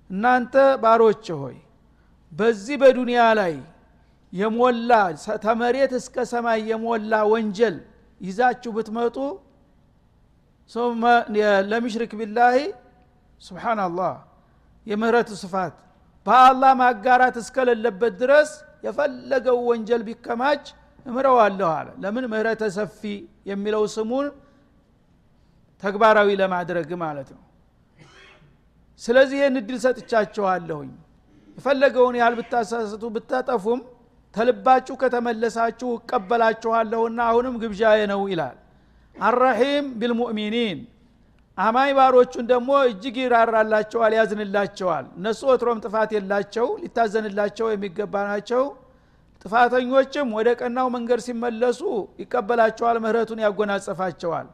እናንተ 0.10 0.54
ባሮች 0.84 1.26
ሆይ 1.42 1.58
በዚህ 2.34 2.76
በዱንያ 2.82 3.22
ላይ 3.40 3.54
የሞላ 4.34 4.92
ተመሬት 5.46 5.92
እስከ 6.00 6.26
ሰማይ 6.32 6.60
የሞላ 6.72 7.14
ወንጀል 7.32 7.76
ይዛችሁ 8.22 8.72
ብትመጡ 8.76 9.18
ለምሽሪክ 11.70 12.12
ቢላሂ 12.20 12.58
ስብሓናላህ 13.42 14.14
የምህረቱ 14.88 15.30
ስፋት 15.42 15.76
በአላህ 16.26 16.72
ማጋራት 16.82 17.36
እስከሌለበት 17.42 18.14
ድረስ 18.22 18.50
የፈለገው 18.86 19.58
ወንጀል 19.70 20.02
ቢከማች 20.08 20.64
እምረዋለሁ 21.06 21.70
አለ። 21.78 21.88
ለምን? 22.02 22.26
ምህረተ 22.32 22.64
ሰፊ 22.78 23.02
የሚለው 23.50 23.84
ስሙን 23.96 24.28
ተግባራዊ 25.84 26.30
ለማድረግ 26.42 26.90
ማለት 27.04 27.30
ነው። 27.36 27.44
ስለዚህ 29.02 29.38
ይህን 29.42 29.56
እድል 29.60 29.78
ሰጥቻችኋለሁኝ። 29.86 30.90
የፈለገውን 31.58 32.16
ያህል 32.20 32.36
ብታሳስቱ 32.40 33.04
ብታጠፉም 33.16 33.80
ተልባችሁ 34.36 34.96
ከተመለሳችሁ 35.02 35.90
እቀበላችኋለሁና 35.98 37.20
አሁንም 37.30 37.56
ግብዣዬ 37.62 38.00
ነው 38.12 38.22
ይላል 38.32 38.58
አራሒም 39.22 39.86
ቢልሙእሚኒን። 40.00 40.80
አማኝ 41.58 41.90
ባሮቹን 41.98 42.46
ደግሞ 42.50 42.70
እጅግ 42.90 43.16
ይራራላቸዋል 43.22 44.14
ያዝንላቸዋል። 44.18 45.06
እነሱ 45.18 45.40
ወትሮም 45.50 45.80
ጥፋት 45.86 46.12
የላቸው 46.16 46.68
ሊታዘንላቸው 46.84 47.68
የሚገባ 47.72 48.14
ናቸው። 48.30 48.64
ጥፋተኞችም 49.46 50.30
ወደ 50.38 50.50
ቀናው 50.60 50.88
መንገድ 50.96 51.20
ሲመለሱ 51.26 51.82
ይቀበላቸዋል 52.22 52.98
ምህረቱን 53.04 53.42
ያጎናጸፋቸዋል። 53.46 54.48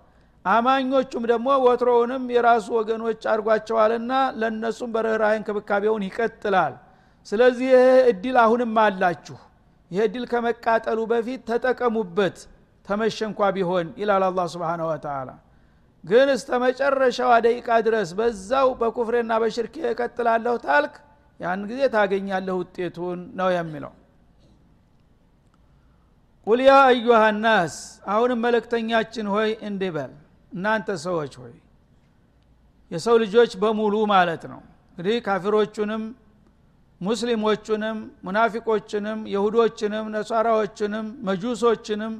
አማኞቹም 0.45 1.23
ደግሞ 1.31 1.47
ወትሮውንም 1.65 2.23
የራሱ 2.33 2.67
ወገኖች 2.77 3.21
አድርጓቸዋልና 3.31 4.11
ለእነሱም 4.41 4.89
በርኅራህ 4.95 5.33
እንክብካቤውን 5.39 6.03
ይቀጥላል። 6.07 6.73
ስለዚህ 7.27 7.69
ይህ 7.73 7.87
እድል 8.11 8.35
አሁንም 8.43 8.73
አላችሁ። 8.83 9.37
ይህ 9.91 10.01
እድል 10.05 10.25
ከመቃጠሉ 10.31 10.99
በፊት 11.11 11.41
ተጠቀሙበት 11.49 12.37
ተመሸ 12.85 13.17
እንኳ 13.27 13.49
ቢሆን 13.55 13.87
ይላል 14.01 14.23
አላ 14.27 14.39
ስብን 14.53 14.81
ወተላ 14.87 15.29
ግን 16.03 16.27
እስተ 16.33 16.49
መጨረሻዋ 16.63 17.31
ደቂቃ 17.45 17.67
ድረስ 17.85 18.09
በዛው 18.17 18.67
በኩፍሬና 18.81 19.33
በሽርክ 19.43 19.75
እቀጥላለሁ 19.91 20.55
ታልክ 20.65 20.95
ያን 21.39 21.61
ጊዜ 21.69 21.81
ታገኛለህ 21.95 22.55
ውጤቱን 22.59 23.21
ነው 23.39 23.49
የሚለው። 23.55 23.93
ቁል 26.47 26.59
ያ 26.63 26.73
አዩሃ 26.87 27.21
ናስ 27.37 27.75
አሁንም 28.11 28.39
መለክተኛችን 28.45 29.27
ሆይ 29.33 29.49
እንዲበል 29.69 30.11
እናንተ 30.51 30.89
ሰዎች 31.05 31.33
ሆይ 31.41 31.53
የሰው 32.91 33.15
ልጆች 33.23 33.51
በሙሉ 33.61 33.95
ማለት 34.13 34.43
ነው። 34.51 34.61
እንግዲህ 34.89 35.17
ካፊሮቹንም 35.25 36.03
ሙስሊሞቹንም 37.01 37.97
ሙናፊቆችንም 38.25 39.19
የሁዶችንም 39.33 40.05
ነሷራዎችንም 40.13 41.07
መጁሶችንም 41.27 42.13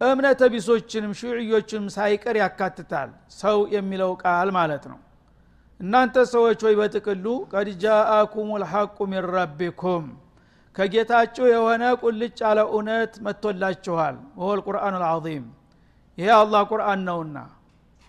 እምነተ 0.00 0.42
ቢሶችንም 0.52 1.12
ሽዕዮችንም 1.18 1.86
ሳይቀር 1.94 2.36
ያካትታል 2.40 3.10
ሰው 3.40 3.58
የሚለው 3.74 4.10
ቃል 4.22 4.48
ማለት 4.56 4.84
ነው። 4.90 4.98
እናንተ 5.80 6.16
ሰዎች 6.32 6.60
ወይ 6.66 6.74
በጥቅሉ 6.78 7.26
ቀድ 7.52 7.68
ጃአኩም 7.82 8.48
ልሐቁ 8.62 8.96
ሚን 9.10 9.24
ረቢኩም 9.34 10.04
ከጌታችሁ 10.76 11.44
የሆነ 11.48 11.84
ቁልጭ 12.02 12.38
ያለ 12.42 12.60
እውነት 12.70 13.12
መጥቶላችኋል። 13.26 14.16
ወሆ 14.38 14.50
ልቁርአን 14.58 14.96
ልዓظም 15.02 15.46
ይሄ 16.18 16.28
አላህ 16.38 16.62
ቁርአን 16.70 17.00
ነውና። 17.08 17.36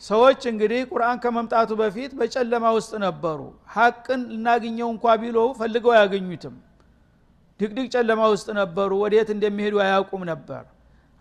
ሰዎች 0.02 0.42
እንግዲህ 0.52 0.82
ቁርአን 0.92 1.18
ከመምጣቱ 1.24 1.72
በፊት 1.82 2.12
በጨለማ 2.20 2.66
ውስጥ 2.78 2.92
ነበሩ። 3.06 3.40
ሀቅን 3.76 4.22
ልናገኘው 4.32 4.90
እንኳ 4.94 5.16
ቢለው 5.22 5.48
ፈልገው 5.60 5.94
አያገኙትም። 5.96 6.56
ድቅድቅ 7.60 7.88
ጨለማ 7.96 8.22
ውስጥ 8.34 8.48
ነበሩ። 8.60 8.92
ወዴት 9.04 9.30
እንደሚሄዱ 9.36 9.76
አያውቁም 9.86 10.24
ነበር 10.32 10.64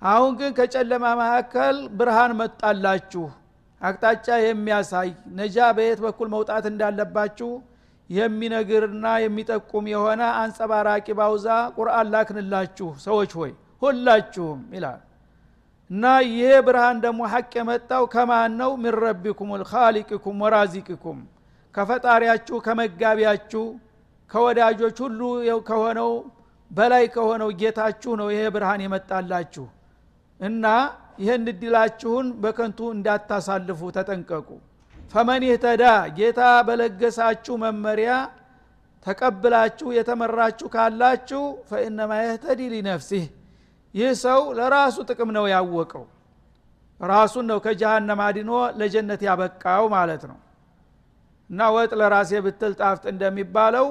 አሁን 0.02 0.32
ግን 0.38 0.50
ከጨለማ 0.58 1.04
መካከል 1.20 1.76
ብርሃን 1.98 2.32
መጣላችሁ። 2.38 3.24
አቅጣጫ 3.80 4.26
የሚያሳይ 4.42 5.08
ነጃ 5.36 5.56
በየት 5.76 6.00
በኩል 6.04 6.28
መውጣት 6.34 6.64
እንዳለባችሁ 6.70 7.50
የሚነግርና 8.10 9.06
የሚጠቁም 9.24 9.84
የሆነ 9.92 10.22
አንጸባራቂ 10.40 11.06
ባውዛ 11.18 11.46
ቁርአን 11.76 12.08
ላክንላችሁ 12.14 12.88
ሰዎች 13.04 13.32
ሆይ 13.40 13.52
ሁላችሁም 13.82 14.60
ይላል። 14.76 15.00
እና 15.90 16.04
ይሄ 16.26 16.48
ብርሃን 16.66 16.98
ደግሞ 17.04 17.20
ሐቅ 17.32 17.52
የመጣው 17.58 18.04
ከማን 18.12 18.52
ነው? 18.60 18.70
ሚን 18.82 18.94
ረቢኩም 19.04 19.50
ልካሊቅኩም 19.62 20.42
ወራዚቅኩም። 20.44 21.18
ከፈጣሪያችሁ 21.74 22.56
ከመጋቢያችሁ 22.66 23.64
ከወዳጆች 24.30 24.96
ሁሉ 25.04 25.20
ከሆነው 25.68 26.10
በላይ 26.70 27.04
ከሆነው 27.14 27.50
ጌታችሁ 27.60 28.12
ነው 28.20 28.28
ይሄ 28.32 28.42
ብርሃን 28.54 28.82
የመጣላችሁ 28.84 29.64
እና 30.40 30.66
ይህን 31.22 31.46
እድላችሁን 31.52 32.26
በከንቱ 32.42 32.80
እንዳታሳልፉ 32.94 33.80
ተጠንቀቁ። 33.96 34.48
ፈመን 35.12 35.42
ይህተዳ 35.46 35.84
ጌታ 36.18 36.40
በለገሳችሁ 36.66 37.54
መመሪያ 37.62 38.10
ተቀብላችሁ 39.06 39.88
የተመራችሁ 39.96 40.66
ካላችሁ 40.74 41.42
ፈኢነማ 41.68 42.10
የህተዲ 42.20 42.60
ሊነፍሲህ። 42.72 43.24
ይህ 43.94 44.10
ሰው 44.22 44.40
ለራሱ 44.58 44.96
ጥቅም 45.08 45.30
ነው 45.36 45.44
ያወቀው። 45.52 46.04
ራሱን 47.00 47.44
ነው 47.50 47.58
ከጀሃነም 47.64 48.20
አድኖ 48.24 48.50
ለጀነት 48.78 49.20
ያበቃው 49.28 49.84
ማለት 49.94 50.22
ነው። 50.30 50.38
እና 51.50 51.68
ወጥ 51.74 51.92
ለራሴ 52.00 52.32
ብትል 52.44 52.72
ጣፍጥ 52.80 53.04
እንደሚባለው 53.12 53.86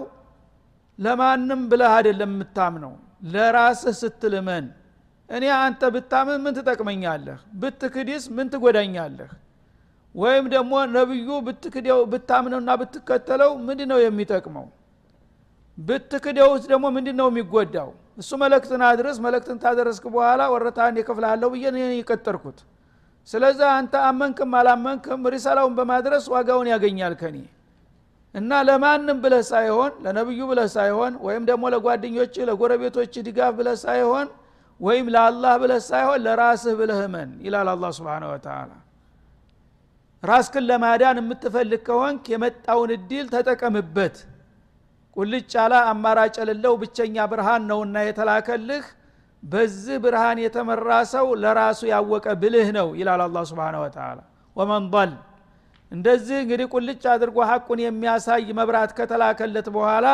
ለማንም 0.99 1.61
ብለህ 1.71 1.91
አይደለም 1.97 2.31
የምታምነው 2.35 2.93
ለራስህ 3.33 3.95
ስትልመን 4.01 4.65
እኔ 5.29 5.45
አንተ 5.57 5.81
ብታምን 5.95 6.39
ምን 6.43 6.53
ትጠቅመኛለህ? 6.57 7.37
ብትክዲስ 7.61 8.23
ምን 8.35 8.47
ትጎዳኛለህ? 8.53 9.31
ወይም 10.15 10.45
ደግሞ 10.53 10.73
ነብዩ 10.95 11.27
ብትክደው 11.47 11.99
ብታምነውና 12.11 12.69
ብትከተለው 12.81 13.51
ምንድ 13.67 13.81
ነው 13.91 13.99
የሚጠቅመው? 14.05 14.65
ብትክደውስ 15.77 16.63
ደግሞ 16.71 16.85
ምንድ 16.95 17.09
ነው 17.19 17.27
የሚጎዳው? 17.31 17.89
እሱ 18.17 18.31
መለክትን 18.41 18.81
አድርስ 18.87 19.17
መለክትን 19.25 19.57
ታደረስክ 19.63 20.05
በኋላ 20.15 20.41
ወረታን 20.53 20.97
የከፍልሃለሁ 20.99 21.49
ብዬ 21.53 21.65
የቀጠርኩት። 21.99 22.57
ስለዚህ 23.29 23.67
አንተ 23.77 23.93
አመንክም 24.09 24.51
አላመንክም 24.59 25.21
ሪሳላውን 25.33 25.73
በማድረስ 25.79 26.25
ዋጋውን 26.33 26.67
ያገኛል 26.73 27.13
ከኔ 27.21 27.37
እና 28.35 28.51
ለማንም 28.67 29.17
ብለህ 29.23 29.43
ሳይሆን 29.51 29.91
ለነብዩ 30.03 30.39
ብለህ 30.49 30.67
ሳይሆን 30.75 31.13
ወይም 31.25 31.43
ደግሞ 31.49 31.63
ለጓደኞች 31.73 32.33
ለጎረቤቶች 32.49 33.13
ድጋፍ 33.27 33.53
ብለህ 33.59 33.77
ሳይሆን 33.85 34.27
ወይም 34.79 35.05
ለአላህ 35.13 35.53
ብለህ 35.61 35.79
ሳይሆን 35.87 36.19
ለራስህ 36.25 36.75
ብለህ 36.79 36.99
እመን 37.07 37.29
ይላል 37.45 37.67
አላ 37.71 37.85
ስብን 37.97 38.23
ወተላ 38.29 38.69
ራስክን 40.23 40.63
ለማዳን 40.69 41.17
የምትፈልግ 41.21 41.81
ከሆንክ 41.87 42.23
የመጣውን 42.33 42.89
እድል 42.95 43.27
ተጠቀምበት። 43.33 44.15
ቁልጭ 45.17 45.51
ያለ 45.57 45.73
አማራጭ 45.91 46.35
የሌለው 46.41 46.73
ብቸኛ 46.81 47.15
ብርሃን 47.31 47.63
ነውና 47.69 47.95
የተላከልህ። 48.07 48.85
በዚህ 49.43 49.97
ብርሃን 50.03 50.37
የተመራ 50.43 50.89
ሰው 51.13 51.27
ለራሱ 51.43 51.81
ያወቀ 51.91 52.27
ብልህ 52.41 52.69
ነው 52.77 52.87
ይላል 52.99 53.21
አላ 53.25 53.43
ስብን 53.51 53.77
ወተላ 53.83 54.17
ወመን 54.55 55.11
እንደዚህ 55.91 56.37
እንግዲህ 56.43 56.67
ቁልጭ 56.73 57.03
አድርጎ 57.13 57.37
ሐቁን 57.49 57.79
የሚያሳይ 57.83 58.43
መብራት 58.59 58.91
ከተላከለት 58.97 59.67
በኋላ 59.75 60.07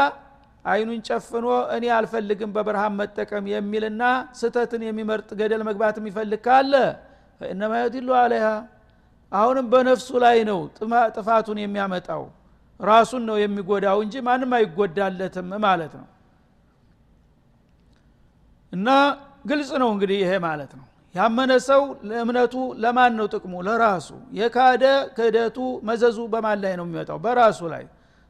አይኑን 0.65 1.01
ጨፍኖ 1.07 1.45
እኔ 1.75 1.85
አልፈልግም 1.95 2.51
በብርሃን 2.55 2.93
መጠቀም 2.99 3.45
የሚልና 3.51 4.03
ስተትን 4.39 4.83
የሚመርጥ 4.87 5.29
ገደል 5.39 5.61
መግባት 5.67 5.95
የሚፈልግ 5.99 6.41
ካለ 6.45 6.73
ፈእነማ 7.41 7.73
የድሉ 7.81 8.09
አለይሃ። 8.21 8.47
አሁንም 9.31 9.65
በነፍሱ 9.71 10.09
ላይ 10.23 10.37
ነው 10.49 10.59
ጥፋቱን 11.15 11.59
የሚያመጣው። 11.61 12.23
ራሱን 12.79 13.23
ነው 13.29 13.37
የሚጎዳው 13.41 13.97
እንጂ 14.05 14.15
ማንም 14.27 14.51
አይጎዳለትም 14.57 15.49
ማለት 15.65 15.93
ነው። 15.99 16.07
እና 18.73 18.89
ግልጽ 19.49 19.71
ነው 19.81 19.89
እንግዲህ 19.95 20.17
ይሄ 20.23 20.31
ማለት 20.45 20.71
ነው። 20.79 20.85
ያመነ 21.15 21.51
ሰው 21.67 21.81
ለእምነቱ 22.09 22.53
ለማን 22.83 23.13
ነው 23.19 23.27
ጥቅሙ? 23.33 23.53
ለራሱ። 23.67 24.07
የካደ 24.39 24.83
ክህደቱ 25.17 25.57
መዘዙ 25.87 26.17
በማን 26.33 26.57
ላይ 26.63 26.73
ነው 26.79 26.85
የሚመጣው? 26.87 27.17
በራሱ 27.25 27.59
ላይ 27.73 27.83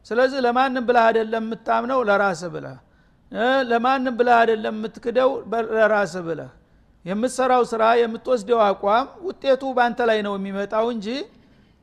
ስለዚህ 0.05 0.39
ለማንም 0.45 0.83
ብለህ 0.87 1.03
አደለም 1.09 1.45
የምታምነው 1.45 1.99
ለራስ 2.09 2.41
ብለህ። 2.53 2.77
ለማንም 3.69 4.15
ብለህ 4.19 4.35
አደለም 4.41 4.75
የምትክደው 4.77 5.31
ለራስ 5.75 6.13
ብለህ። 6.27 6.51
የምትሰራው 7.05 7.63
ስራ 7.71 7.83
የምትወስደው 8.01 8.59
አቋም 8.67 9.07
ውጤቱ 9.27 9.63
በአንተ 9.77 9.99
ላይ 10.09 10.19
ነው 10.27 10.33
የሚመጣው 10.37 10.85
እንጂ 10.93 11.07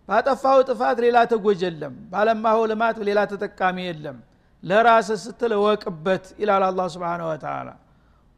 ባጠፋው 0.08 0.58
ጥፋት 0.68 0.98
ሌላ 1.04 1.18
ተጎጅ 1.32 1.60
የለም 1.66 1.94
ባለማሁ 2.12 2.58
ልማት 2.70 2.96
ሌላ 3.08 3.20
ተጠቃሚ 3.32 3.76
የለም። 3.88 4.16
ለራስ 4.62 5.08
ስትል 5.22 5.52
እወቅበት 5.56 6.24
ይላል 6.40 6.64
አላ 6.66 6.82
ስብን 6.94 7.22
ወተላ 7.28 7.68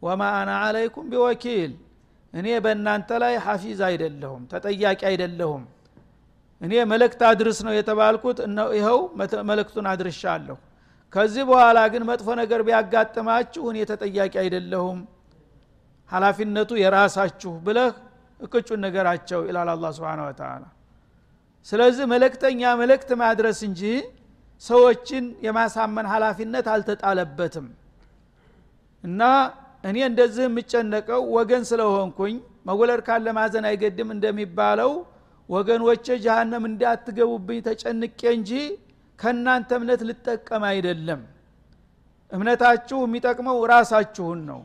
ወማ 0.03 0.23
አና 0.39 0.51
አለይኩም 0.65 1.07
ቢወኪል። 1.13 1.73
እኔ 2.33 2.47
በእናንተ 2.65 3.09
ላይ 3.23 3.35
ሐፊዝ 3.45 3.81
አይደለሁም 3.89 4.43
ተጠያቂ 4.53 5.01
አይደለሁም 5.11 5.63
እኔ 6.61 6.73
መልእክት 6.91 7.21
አድርስ 7.29 7.59
ነው 7.67 7.73
የተባልኩት 7.77 8.39
ይኸው 8.77 8.99
መልእክቱን 9.51 9.87
አድርሻለሁ። 9.93 10.57
ከዚህ 11.13 11.45
በኋላ 11.51 11.79
ግን 11.93 12.03
መጥፎ 12.11 12.29
ነገር 12.41 12.61
ቢያጋጥማችሁ 12.69 13.65
እኔ 13.73 13.79
ተጠያቂ 13.91 14.35
አይደለሁም። 14.43 15.01
ሀላፊነቱ 16.11 16.71
የራሳችሁ 16.81 17.53
ብለህ 17.67 17.93
እቅጩን 18.41 18.81
ነገራቸው 18.87 19.41
ይላል 19.49 19.69
አላ 19.75 19.87
ስብን 19.97 20.21
ወተላ 20.25 20.63
ስለዚህ 21.67 22.05
መለክተኛ 22.13 22.61
መልእክት 22.81 23.11
ማድረስ 23.23 23.59
እንጂ 23.69 23.83
ሰዎችን 24.63 25.25
የማሳመን 25.47 26.07
ሀላፊነት 26.13 26.67
አልተጣለበትም። 26.75 27.67
እና 29.05 29.23
እኔ 29.85 29.97
እንደዚህ 30.11 30.45
የምጨነቀው 30.49 31.23
ወገን 31.37 31.63
ስለሆንኩኝ 31.71 32.35
መወለድ 32.69 33.01
ካለ 33.07 33.27
ማዘን 33.39 33.65
አይገድም 33.71 34.11
እንደሚባለው 34.15 34.93
ወገኖቼ 35.49 36.07
ጀሃነም 36.25 36.65
እንዳትገቡብኝ 36.69 37.59
ተጨንቄ 37.67 38.21
እንጂ 38.37 38.51
ከእናንተ 39.19 39.71
እምነት 39.79 40.01
ልጠቀም 40.09 40.63
አይደለም። 40.71 41.21
እምነታችሁ 42.33 42.99
የሚጠቅመው 43.05 43.59
ራሳችሁን 43.73 44.41
ነው። 44.51 44.61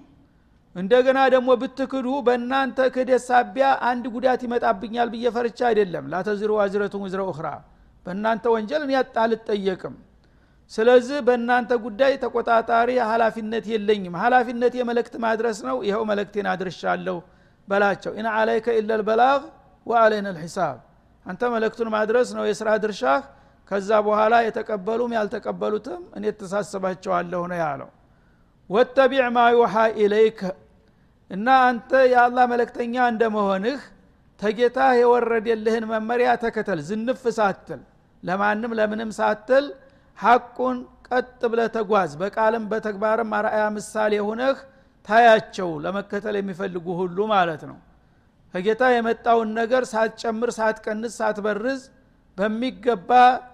እንደገና 0.75 1.19
ደግሞ 1.33 1.49
ብትክዱ 1.61 2.07
በእናንተ 2.27 2.79
ክደት 2.95 3.23
ሳቢያ 3.27 3.67
አንድ 3.89 4.05
ጉዳት 4.15 4.41
ይመጣብኛል 4.45 5.07
ብዬ 5.13 5.25
ፈርቻ 5.35 5.59
አይደለም። 5.69 6.05
لا 6.11 6.21
تزر 6.21 6.51
وازرة 6.59 7.03
وزر 7.05 7.21
أخرى 7.31 7.47
በእናንተ 8.05 8.45
ወንጀል 8.53 8.83
እኔ 8.87 8.93
አልጠየቅም። 9.23 9.95
ስለዚህ 10.71 11.19
በእናንተ 11.27 11.71
ጉዳይ 11.85 12.13
ተቆጣጣሪ 12.23 12.89
ሀላፊነት 13.11 13.65
የለኝም። 13.71 14.15
ሀላፊነት 14.23 14.73
መልክት 14.79 15.13
ማድረስ 15.23 15.59
ነው። 15.67 15.77
ይኸው 15.87 16.03
መልክቴን 16.11 16.47
አድርሻለሁ 16.51 17.17
በላቸው። 17.67 18.11
إن 18.19 18.27
عليك 18.33 18.67
إلا 18.77 18.89
البلاغ 18.99 19.41
وعلينا 19.89 20.27
الحساب። 20.35 20.77
አንተ 21.25 21.41
መልክቱን 21.53 21.89
ማድረስ 21.95 22.29
ነው 22.37 22.43
የስራ 22.49 22.69
ድርሻህ። 22.83 23.21
ከዛ 23.71 23.89
በኋላ 24.05 24.35
የተቀበሉም 24.45 25.11
ያልተቀበሉትም 25.17 26.01
እኔ 26.17 26.25
እተሳሰባቸዋለሁ 26.39 27.41
ነው 27.51 27.57
ያለው። 27.63 27.89
واتبع 28.69 29.25
ما 29.35 29.43
يوحى 29.55 29.73
إليك 29.99 30.39
እና 31.31 31.47
አንተ 31.67 31.91
የአላህ 32.11 32.45
መልክተኛ 32.53 32.95
እንደመሆንህ 33.11 33.79
ተጌታህ 34.39 34.91
የወረደልህን 34.99 35.85
መመሪያ 35.91 36.29
ተከተል 36.43 36.79
ዝንፍ 36.89 37.23
ሳትል። 37.37 37.81
ለማንም 38.23 38.71
ለምንም 38.79 39.11
ሳትል 39.17 39.65
ሐቁን 40.19 40.77
ቀጥ 41.09 41.41
ብለህ 41.51 41.61
ተጓዝ። 41.75 42.11
በቃልም 42.21 42.63
በተግባርም 42.71 43.31
አርአያ 43.37 43.63
ምሳሌ 43.77 44.13
ሁነህ 44.27 44.57
ታያቸው። 45.07 45.69
ለመከተል 45.85 46.35
የሚፈልጉ 46.39 46.87
ሁሉ 46.99 47.17
ማለት 47.33 47.61
ነው 47.69 47.77
ከጌታ 48.53 48.83
የመጣውን 48.91 49.49
ነገር 49.57 49.83
ሳትጨምር 49.91 50.49
ሳትቀንስ 50.57 51.13
ሳትበርዝ 51.19 51.81
በሚገባ 52.37 53.11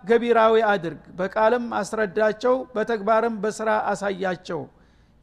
ገቢራዊ 0.09 0.55
አድርግ። 0.71 1.03
በቃልም 1.19 1.65
አስረዳቸው 1.79 2.55
በተግባርም 2.75 3.35
በስራ 3.43 3.69
አሳያቸው። 3.91 4.61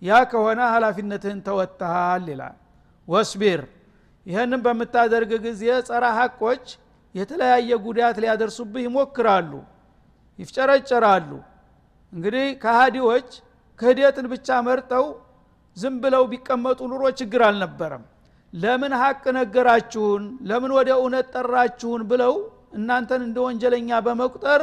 ያ 0.02 0.20
ከሆነ 0.30 0.61
ሀላፊነትህን 0.72 1.40
ተወጥተሃል 1.46 2.24
ይላል። 2.32 2.56
ወስቢር። 3.08 3.62
ይህንም 4.26 4.61
በምታደርግ 4.64 5.30
ጊዜ 5.44 5.62
ጸረ 5.88 6.04
ሀቆች 6.18 6.64
የተለያየ 7.14 7.70
ጉዳት 7.87 8.16
ሊያደርሱብህ 8.22 8.85
ይሞክራሉ 8.87 9.52
ይፍጨረጨራሉ። 10.38 11.30
እንግዲህ 12.12 12.46
ከሃዲዎች 12.62 13.28
ክህደትን 13.78 14.26
ብቻ 14.32 14.48
መርጠው 14.66 15.06
ዝም 15.76 15.94
ብለው 16.02 16.24
ቢቀመጡ 16.32 16.80
ኑሮ 16.92 17.02
ችግር 17.20 17.42
አልነበረም 17.46 18.02
ለምን 18.52 18.92
ሀቅ 19.00 19.24
ነገራችሁን? 19.36 20.22
ለምን 20.48 20.70
ወደ 20.78 20.90
እውነት 20.98 21.26
ጠራችሁን? 21.34 22.02
ብለው 22.10 22.34
እናንተን 22.78 23.22
እንደ 23.26 23.38
ወንጀለኛ 23.46 23.90
በመቁጠር 24.06 24.62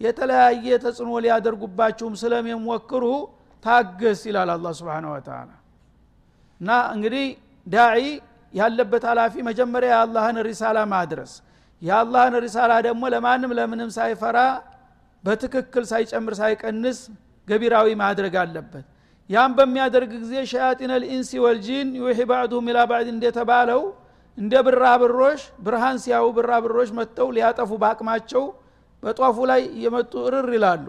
የተለያየ 0.00 0.66
ተጽዕኖ 0.84 1.10
ሊያደርጉባችሁም 1.24 2.14
ስለሚሞክሩ 2.22 3.04
ታገስ 3.64 4.20
ይላል 4.28 4.50
الله 4.54 4.66
سبحانه 4.78 5.06
وتعالى 5.12 5.48
እና 6.60 6.70
እንግዲህ 6.94 7.26
داعي 7.66 8.02
ያለበት 8.54 9.04
ኃላፊ 9.10 9.34
መጀመሪያ 9.48 9.90
የአላህን 9.94 10.38
رسالة 10.48 10.78
ማድረስ። 10.94 11.32
የአላህን 11.82 12.34
رسالة 12.44 12.72
ደግሞ 12.86 13.02
ለማንም 13.14 13.52
ለምንም 13.58 13.90
ሳይፈራ 13.96 14.38
በትክክል 15.24 15.84
ሳይጨምር 15.92 16.34
ሳይቀንስ 16.40 16.98
ገቢራዊ 17.48 17.88
ማድረግ 18.02 18.34
አለበት 18.42 18.86
ያም 19.30 19.50
በሚያደርግ 19.58 20.12
ጊዜ 20.22 20.34
شياطين 20.52 20.92
الإنس 21.02 21.30
والجن 21.44 21.88
يوحي 22.00 22.20
بعضهم 22.30 22.68
إلى 22.70 22.78
بعض 22.90 23.08
እንደተባለው 23.12 23.82
እንደ 24.38 24.54
ቢራቢሮ 24.66 25.42
ብርሃን 25.64 25.98
ሲያዩ 26.04 26.26
ቢራቢሮ 26.38 26.90
መጥተው 26.98 27.28
ሊያጠፉ 27.36 27.70
በአቅማቸው 27.82 28.44
በጧፉ 29.02 29.36
ላይ 29.50 29.62
እየመጡ 29.76 30.12
እርር 30.28 30.48
ይላሉ። 30.56 30.86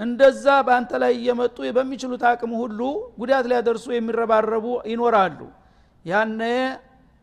እንደዛ 0.00 0.46
በአንተ 0.66 0.90
ላይ 1.02 1.12
እየመጡ 1.18 1.58
በሚችሉት 1.76 2.24
አቅም 2.30 2.52
ሁሉ 2.62 2.80
ጉዳት 3.20 3.44
ሊያደርሱ 3.50 3.86
የሚረባረቡ 3.94 4.66
ይኖራሉ። 4.92 5.38
ያነ 6.04 6.40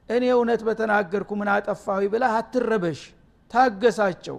እኔ 0.10 0.24
እውነት 0.36 0.62
በተናገርኩ 0.68 1.32
ምን 1.42 1.50
አጠፋሁ 1.56 2.02
ብላ 2.14 2.24
አትረበሽ 2.38 3.02
ታገሳቸው። 3.52 4.38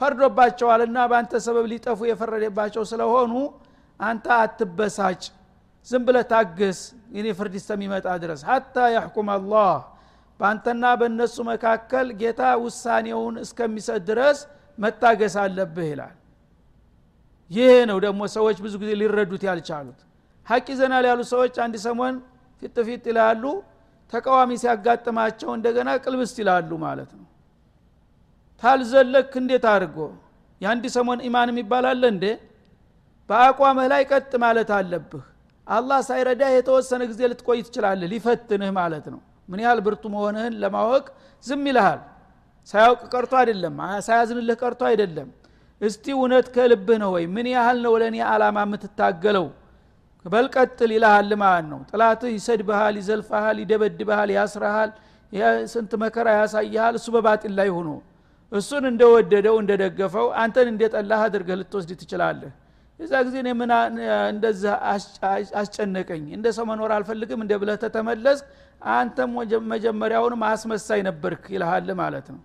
ፈርዶባቸዋልና 0.00 0.98
በአንተ 1.10 1.32
ሰበብ 1.46 1.66
ሊጠፉ 1.72 2.00
የፈረደባቸው 2.10 2.82
ስለሆኑ 2.92 3.32
አንተ 4.00 4.26
አትበሳጭ 4.36 5.22
ዝም 5.88 6.02
ብለ 6.06 6.16
ታገስ 6.32 6.78
እኔ 7.18 7.26
ፍርድ 7.38 7.54
እስከሚመጣ 7.60 8.06
ድረስ። 8.22 8.40
ሀታ 8.48 8.76
ያሕኩም 8.96 9.28
አላህ 9.36 9.72
በአንተና 10.40 10.84
በእነሱ 11.00 11.36
መካከል 11.50 12.06
ጌታ 12.20 12.42
ውሳኔውን 12.64 13.34
እስከሚሰጥ 13.44 14.00
ድረስ 14.10 14.38
መታገስ 14.78 15.34
አለብህ 15.42 15.86
ይላል። 15.92 16.16
ይሄ 17.50 17.70
ነው 17.90 17.98
ደግሞ 18.06 18.20
ሰዎች 18.36 18.56
ብዙ 18.64 18.74
ጊዜ 18.82 18.90
ሊረዱት 19.00 19.42
ያልቻሉት። 19.48 20.00
ሀቅ 20.46 20.66
ይዘናል 20.72 21.04
ያሉ 21.10 21.20
ሰዎች 21.32 21.54
አንድ 21.64 21.74
ሰሞን 21.86 22.14
ፊት 22.62 22.76
ፊት 22.86 23.04
ይላሉ 23.10 23.42
ተቃዋሚ 24.12 24.50
ሲያጋጥማቸው 24.62 25.50
እንደገና 25.56 25.88
ቅልብስት 26.04 26.36
ይላሉ 26.42 26.70
ማለት 26.84 27.10
ነው። 27.18 27.26
ታልዘለክ 28.62 29.32
እንዴት 29.40 29.64
አድርጎ? 29.72 29.98
የአንድ 30.60 30.84
ሰሞን 30.96 31.18
ኢማን 31.26 31.48
የሚባላለ 31.52 32.02
እንዴ? 32.14 32.24
በአቋምህ 33.30 33.86
ላይ 33.92 34.02
ቀጥ 34.10 34.32
ማለት 34.44 34.70
አለብህ 34.76 35.24
አላህ 35.68 35.98
ሳይረዳህ 36.08 36.50
የተወሰነ 36.54 37.02
ጊዜ 37.10 37.20
ልትቆይ 37.30 37.60
ትችላለህ። 37.66 38.08
ሊፈትንህ 38.12 38.70
ማለት 38.78 39.06
ነው። 39.12 39.20
ምን 39.48 39.60
ያህል 39.64 39.80
ብርቱ 39.86 40.04
መሆንህን 40.14 40.54
ለማወቅ 40.62 41.04
ዝም 41.44 41.64
ይልሃል። 41.70 42.00
ሳያውቅ 42.68 43.00
ቀርቶ 43.12 43.32
አይደለም። 43.40 43.74
ሳያዝንልህ 44.06 44.56
ቀርቶ 44.62 44.82
አይደለም። 44.90 45.28
እስቲ 45.80 46.04
እውነት 46.16 46.46
ከልብህ 46.54 46.98
ነው 47.02 47.10
ወይ? 47.14 47.24
ምን 47.34 47.46
ያህል 47.54 47.78
ነው 47.84 47.92
ለእኔ 48.00 48.16
አላማ 48.30 48.58
የምትታገለው? 48.66 49.46
በልቀጥል 50.24 50.90
ይልሃል 50.96 51.30
ማለት 51.42 51.66
ነው። 51.72 51.80
ጥላትህ 51.90 52.30
ይሰድብሃል 52.36 52.94
ይዘልፈሃል 53.00 53.56
ይደበድብሃል 53.62 54.30
ያስረሃል 54.38 54.90
ስንት 55.72 55.92
መከራ 56.02 56.28
ያሳይሃል። 56.38 56.94
እሱ 56.98 57.06
በባጢል 57.14 57.52
ላይ 57.58 57.68
ሆኖ 57.76 57.88
እሱን 58.52 58.84
እንደወደደው 58.90 59.56
እንደደገፈው 59.62 60.26
አንተን 60.42 60.68
እንደጠላህ 60.72 61.20
አድርገህ 61.26 61.56
ልትወስድ 61.60 61.90
ትችላለህ 62.00 62.52
የዛ 63.00 63.12
ጊዜ 63.26 63.36
እኔ 63.42 63.48
ምን 63.58 63.70
እንደዚህ 64.30 64.72
አስጨነቀኝ። 65.60 66.24
እንደ 66.36 66.46
ሰው 66.56 66.64
መኖር 66.70 66.92
አልፈልግም 66.96 67.40
እንደ 67.44 67.52
ብለህ 67.62 67.76
ተተመለስ 67.82 68.38
አንተም 68.92 69.32
መጀመሪያውንም 69.72 70.42
አስመሳይ 70.48 71.00
ነበርክ 71.08 71.44
ይልሃል 71.54 71.90
ማለት 72.00 72.26
ነው። 72.34 72.40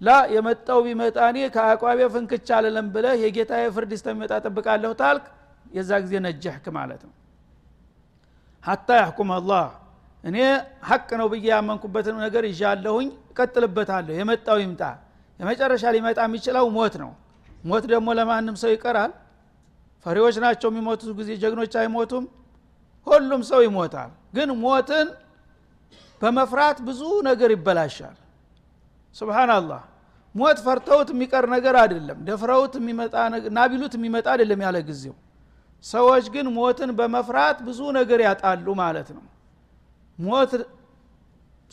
ላ 0.00 0.16
የመጣው 0.34 0.80
ቢመጣ 0.86 1.18
እኔ 1.30 1.38
ከአቋቤ 1.54 2.00
ፍንክች 2.14 2.48
አለለም 2.56 2.86
ብለህ 2.94 3.14
የጌታ 3.22 3.52
ፍርድ 3.76 3.92
እስከሚመጣ 3.96 4.32
ጠብቃለሁ 4.44 4.92
ታልክ 5.00 5.24
የዛ 5.70 5.90
ጊዜ 6.04 6.14
ነጀህክ 6.26 6.66
ማለት 6.76 7.02
ነው። 7.06 7.14
ሀታ 8.64 8.88
ያሕኩም 9.00 9.30
አላህ 9.36 9.66
እኔ 10.24 10.36
ሀቅ 10.88 11.08
ነው 11.20 11.26
ብዬ 11.32 11.46
ያመንኩበትን 11.52 12.16
ነገር 12.24 12.44
ይዣለሁኝ 12.50 13.08
እቀጥልበታለሁ። 13.30 14.14
የመጣው 14.20 14.58
ይምጣ። 14.62 14.82
የመጨረሻ 15.40 15.84
ሊመጣ 15.96 16.18
የሚችለው 16.26 16.66
ሞት 16.76 16.94
ነው። 17.02 17.10
ሞት 17.64 17.84
ደግሞ 17.92 18.08
ለማንም 18.18 18.56
ሰው 18.62 18.70
ይቀራል 18.74 19.12
ፈሪዎች 20.08 20.36
ናቸው 20.44 20.68
የሚሞቱት 20.70 21.10
ጊዜ 21.18 21.30
ጀግኖች 21.42 21.72
አይሞቱም። 21.80 22.24
ሁሉም 23.06 23.42
ሰው 23.50 23.60
ይሞታል። 23.66 24.10
ግን 24.34 24.48
ሞትን 24.62 25.08
በመፍራት 26.20 26.78
ብዙ 26.86 27.00
ነገር 27.28 27.50
ይበላሻል። 27.54 28.16
ስብናላህ 29.16 29.82
ሞት 30.34 30.58
ፈርተውት 30.64 31.08
የሚቀር 31.14 31.44
ነገር 31.54 31.74
አይደለም። 31.82 32.18
ደፍረውት 32.26 32.74
የሚመጣ 32.80 33.14
ናቢሉት 33.56 33.94
የሚመጣ 33.98 34.26
አይደለም 34.34 34.60
ያለ 34.66 34.78
ጊዜው። 34.88 35.14
ሰዎች 35.84 36.24
ግን 36.34 36.46
ሞትን 36.56 36.90
በመፍራት 36.98 37.58
ብዙ 37.68 37.80
ነገር 37.98 38.20
ያጣሉ 38.28 38.66
ማለት 38.82 39.08
ነው። 39.16 39.24
ሞት 40.18 40.52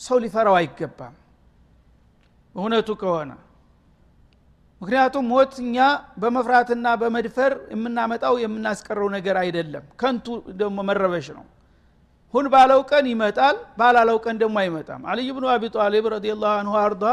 ሰው 0.00 0.16
ሊፈራው 0.24 0.56
አይገባም። 0.60 1.14
እውነቱ 2.54 2.88
ከሆነ 3.00 3.30
ምክንያቱም 4.80 5.24
ሞት 5.30 5.52
እኛ 5.62 5.76
በመፍራትና 6.22 6.86
በመድፈር 7.02 7.52
የምናመጣው 7.72 8.34
የምናስቀረው 8.42 9.08
ነገር 9.14 9.36
አይደለም። 9.42 9.84
ከንቱ 10.00 10.26
ደግሞ 10.60 10.78
መረበሽ 10.88 11.28
ነው። 11.36 11.44
ሁን 12.34 12.46
ባለው 12.52 12.80
ቀን 12.90 13.04
ይመጣል 13.12 13.56
ባላለው 13.78 14.16
ቀን 14.24 14.36
ደግሞ 14.42 14.56
አይመጣም። 14.62 15.02
አልይ 15.10 15.28
ብኑ 15.36 15.44
አቢ 15.52 15.64
ጣሊብ 15.76 16.06
ረዲላሁ 16.14 16.52
አንሁ 16.60 16.74
አርዳ 16.82 17.04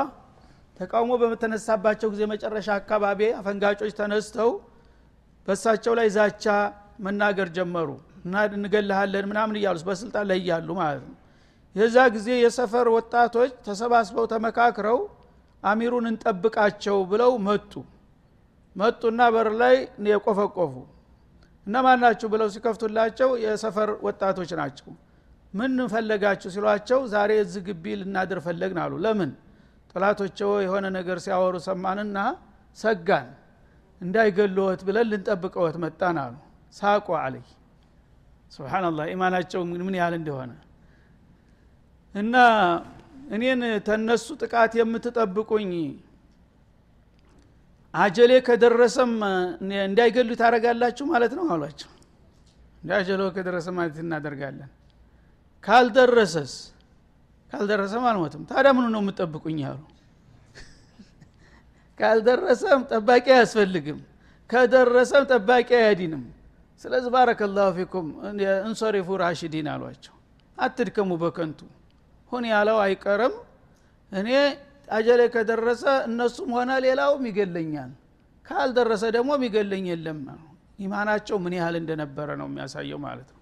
ተቃውሞ 0.79 1.11
በተነሳባቸው 1.23 2.07
ጊዜ 2.13 2.21
መጨረሻ 2.31 2.67
አካባቢ 2.79 3.19
አፈንጋጮች 3.39 3.91
ተነስተው 3.99 4.49
በሳቸው 5.47 5.93
ላይ 5.99 6.07
ዛቻ 6.15 6.45
መናገር 7.05 7.47
ጀመሩ። 7.57 7.89
እና 8.25 8.35
እንገልሃለን 8.51 9.25
ምናምን 9.31 9.55
እያሉ 9.59 9.77
በስልጣን 9.87 10.25
ላይ 10.29 10.37
እያሉ 10.43 10.69
ማለት 10.81 11.03
ነው። 11.07 11.15
የዛ 11.75 11.97
ጊዜ 12.15 12.29
የሰፈር 12.43 12.87
ወጣቶች 12.95 13.51
ተሰባስበው 13.65 14.25
ተመካክረው 14.33 14.99
አሚሩን 15.63 16.05
እንጠብቃቸው 16.09 16.97
ብለው 17.11 17.31
መጡ። 17.47 17.71
መጡና 18.75 19.21
በር 19.33 19.49
ላይ 19.61 19.75
የቆፈቆፉ። 20.11 20.73
እነማን 21.67 21.99
ናችሁ 22.03 22.27
ብለው 22.33 22.47
ሲከፍቱላቸው 22.53 23.29
የሰፈር 23.43 23.89
ወጣቶች 24.05 24.51
ናቸው። 24.59 24.89
ምን 25.53 25.77
ፈለጋችሁ 25.91 26.49
ሲሏቸው 26.55 26.99
ዛሬ 27.13 27.31
እዚህ 27.43 27.61
ግቢ 27.67 27.85
ልናድር 27.99 28.39
ፈለግን 28.45 28.79
አሉ። 28.83 28.93
ለምን? 29.05 29.31
ጠላቶቸው 29.91 30.51
የሆነ 30.65 30.85
ነገር 30.97 31.17
ሲያወሩ 31.25 31.55
ሰማንና 31.67 32.17
ሰጋን። 32.77 33.27
እንዳይገለወት 34.01 34.81
ብለን 34.87 35.07
ልንጠብቀወት 35.11 35.75
መጣን 35.83 36.17
አሉ። 36.23 36.35
ሳቁ 36.75 37.07
አለይ። 37.19 37.45
ስብናላህ 38.51 39.05
ኢማናቸው 39.13 39.61
ምን 39.81 39.95
ያህል 39.99 40.15
እንደሆነ። 40.19 40.51
እና 42.15 42.35
እኔን 43.27 43.61
ተነሱ 43.85 44.27
ጥቃት 44.41 44.73
የምትጠብቁኝ። 44.79 45.71
አጀሌ 47.93 48.31
ከደረሰም 48.45 49.11
እንዳይገሉ 49.83 50.29
ታደረጋላችሁ 50.39 51.05
ማለት 51.11 51.33
ነው 51.37 51.45
አሏቸው። 51.53 51.89
እንዳጀሎ 52.83 53.21
ከደረሰ 53.35 53.67
ማለት 53.77 53.97
እናደርጋለን። 54.03 54.69
ካልደረሰስ? 55.63 56.53
ካልደረሰም 57.53 58.05
አልሞትም። 58.09 58.41
ታዲያ 58.49 58.71
ምኑ 58.75 58.85
ነው 58.95 59.01
የምጠብቁኝ 59.03 59.59
አሉ። 59.69 59.81
ካልደረሰም 61.99 62.81
ጠባቂ 62.91 63.25
አያስፈልግም። 63.35 63.99
ከደረሰም 64.49 65.23
ጠባቂ 65.31 65.69
አያዲንም 65.79 66.23
ስለዚህ 66.81 67.09
ባረከላሁ 67.13 67.67
ፊኩም 67.77 68.07
እንሶሪፉ 68.65 69.07
ራሽዲን 69.17 69.67
አሏቸው። 69.73 70.15
አትድከሙ 70.57 71.11
በከንቱ 71.21 71.59
ሁን 72.33 72.45
ያለው 72.51 72.77
አይቀርም። 72.85 73.35
እኔ 74.11 74.29
አጀሌ 74.89 75.21
ከደረሰ 75.33 75.83
እነሱም 76.07 76.49
ሆነ 76.57 76.71
ሌላውም 76.85 77.23
ይገለኛል። 77.29 77.91
ካልደረሰ 78.45 79.03
ደግሞ 79.15 79.29
የሚገለኝ 79.37 79.85
የለም። 79.91 80.19
ኢማናቸው 80.79 81.37
ምን 81.43 81.53
ያህል 81.57 81.75
እንደነበረ 81.81 82.29
ነው 82.39 82.47
የሚያሳየው 82.49 82.99
ማለት 83.05 83.29
ነው። 83.33 83.39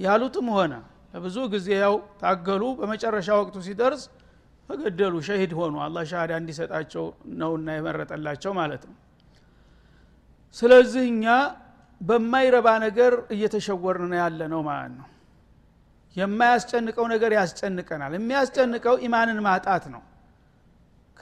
ያሉትም 0.00 0.48
ሆነ 0.56 0.72
ለብዙ 1.14 1.36
ጊዜ 1.52 1.68
ያው 1.82 1.94
ታገሉ 2.22 2.62
በመጨረሻ 2.78 3.28
ወቅቱ 3.40 3.56
ሲደርስ 3.66 4.02
ተገደሉ 4.68 5.14
ሸሂድ 5.26 5.52
ሆኑ። 5.58 5.74
አላ 5.84 5.96
ሻሃዳ 6.10 6.32
እንዲሰጣቸው 6.40 7.04
ነውና 7.40 7.68
የመረጠላቸው 7.76 8.52
ማለት 8.60 8.82
ነው። 8.88 8.96
ስለዚህ 10.56 11.04
እኛ 11.12 11.26
በማይረባ 12.00 12.68
ነገር 12.84 13.12
እየተሸወርን 13.34 14.12
ያለ 14.20 14.40
ነው 14.52 14.60
ማለት 14.68 14.92
ነው 14.98 15.06
የማያስጨንቀው 16.16 17.06
ነገር 17.12 17.32
ያስጨንቀናል። 17.38 18.12
የሚያስጨንቀው 18.16 18.94
ኢማንን 19.06 19.40
ማጣት 19.46 19.84
ነው። 19.94 20.02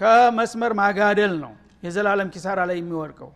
ከመስመር 0.00 0.72
ማጋደል 0.78 1.34
ነው 1.42 1.52
የዘላለም 1.82 2.28
ኪሳራ 2.34 2.60
ላይ 2.70 2.76
የሚወድቀው። 2.80 3.30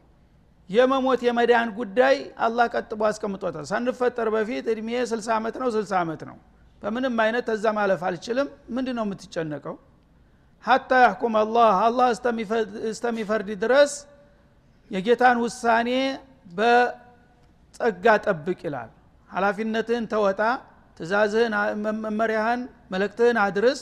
የመሞት 0.70 1.20
የመዳን 1.26 1.68
ጉዳይ 1.78 2.16
አላህ 2.46 2.66
ቀጥቦ 2.74 3.00
አስቀምጦታል። 3.08 3.64
ሳንፈጠር 3.70 4.28
በፊት 4.34 4.64
እድሜ 4.72 4.88
60 5.10 5.30
ዓመት 5.36 5.54
ነው 5.62 5.68
60 5.76 5.94
ዓመት 6.00 6.22
ነው። 6.30 6.36
በምንም 6.82 7.14
አይነት 7.24 7.44
ተዛ 7.50 7.66
ማለፍ 7.78 8.00
አልችልም። 8.08 8.48
ምንድ 8.70 8.88
ነው 8.96 9.04
የምትጨነቀው? 9.06 9.76
ሀታ 10.64 10.90
ያሕኩም 11.04 11.34
አላህ 11.42 11.72
አላህ 11.86 12.06
እስተሚፈርድ 12.90 13.48
ድረስ 13.62 13.92
የጌታን 14.90 15.38
ውሳኔ 15.44 15.88
በጸጋ 16.58 18.06
ጠብቅ 18.26 18.60
ይላል። 18.66 18.90
ሀላፊነትህን 19.30 20.04
ተወጣ 20.12 20.40
ትእዛዝህን 21.00 21.54
መመሪያህን 22.04 22.60
መለክትህን 22.92 23.38
አድርስ። 23.44 23.80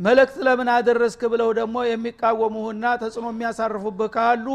መለክት 0.00 0.36
ለምን 0.46 0.68
አደረስክ 0.74 1.22
ብለው 1.32 1.50
ደግሞ 1.58 1.76
የሚቃወሙህና 1.86 2.84
ተጽዕኖ 3.02 3.26
የሚያሳርፉብህ 3.32 4.10
ካሉ 4.14 4.46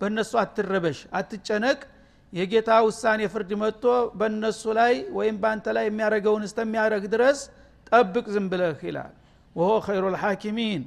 በእነሱ 0.00 0.32
አትረበሽ 0.42 0.98
አትጨነቅ። 1.18 1.80
የጌታ 2.32 2.70
ውሳኔ 2.86 3.20
ፍርድ 3.32 3.50
መጥቶ 3.62 3.84
በእነሱ 4.18 4.62
ላይ 4.78 4.92
ወይም 5.16 5.36
በአንተ 5.42 5.66
ላይ 5.76 5.84
የሚያደረገውን 5.88 6.44
እስተሚያደረግ 6.48 7.04
ድረስ 7.14 7.38
ጠብቅ 7.92 8.26
ዝም 8.34 8.46
ብለህ 8.52 8.80
ይላል። 8.88 9.12
ወሆ 9.56 9.70
ኸይሩ 9.86 10.04
ልሐኪሚን 10.14 10.82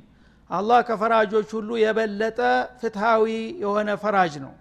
አላህ 0.49 0.79
ከፈራጆች 0.87 1.49
ሁሉ 1.57 1.69
የበለጠ 1.81 2.39
ፍትሃዊ 2.81 3.25
የሆነ 3.63 3.89
ፈራጅ 4.03 4.33
ነው። 4.45 4.53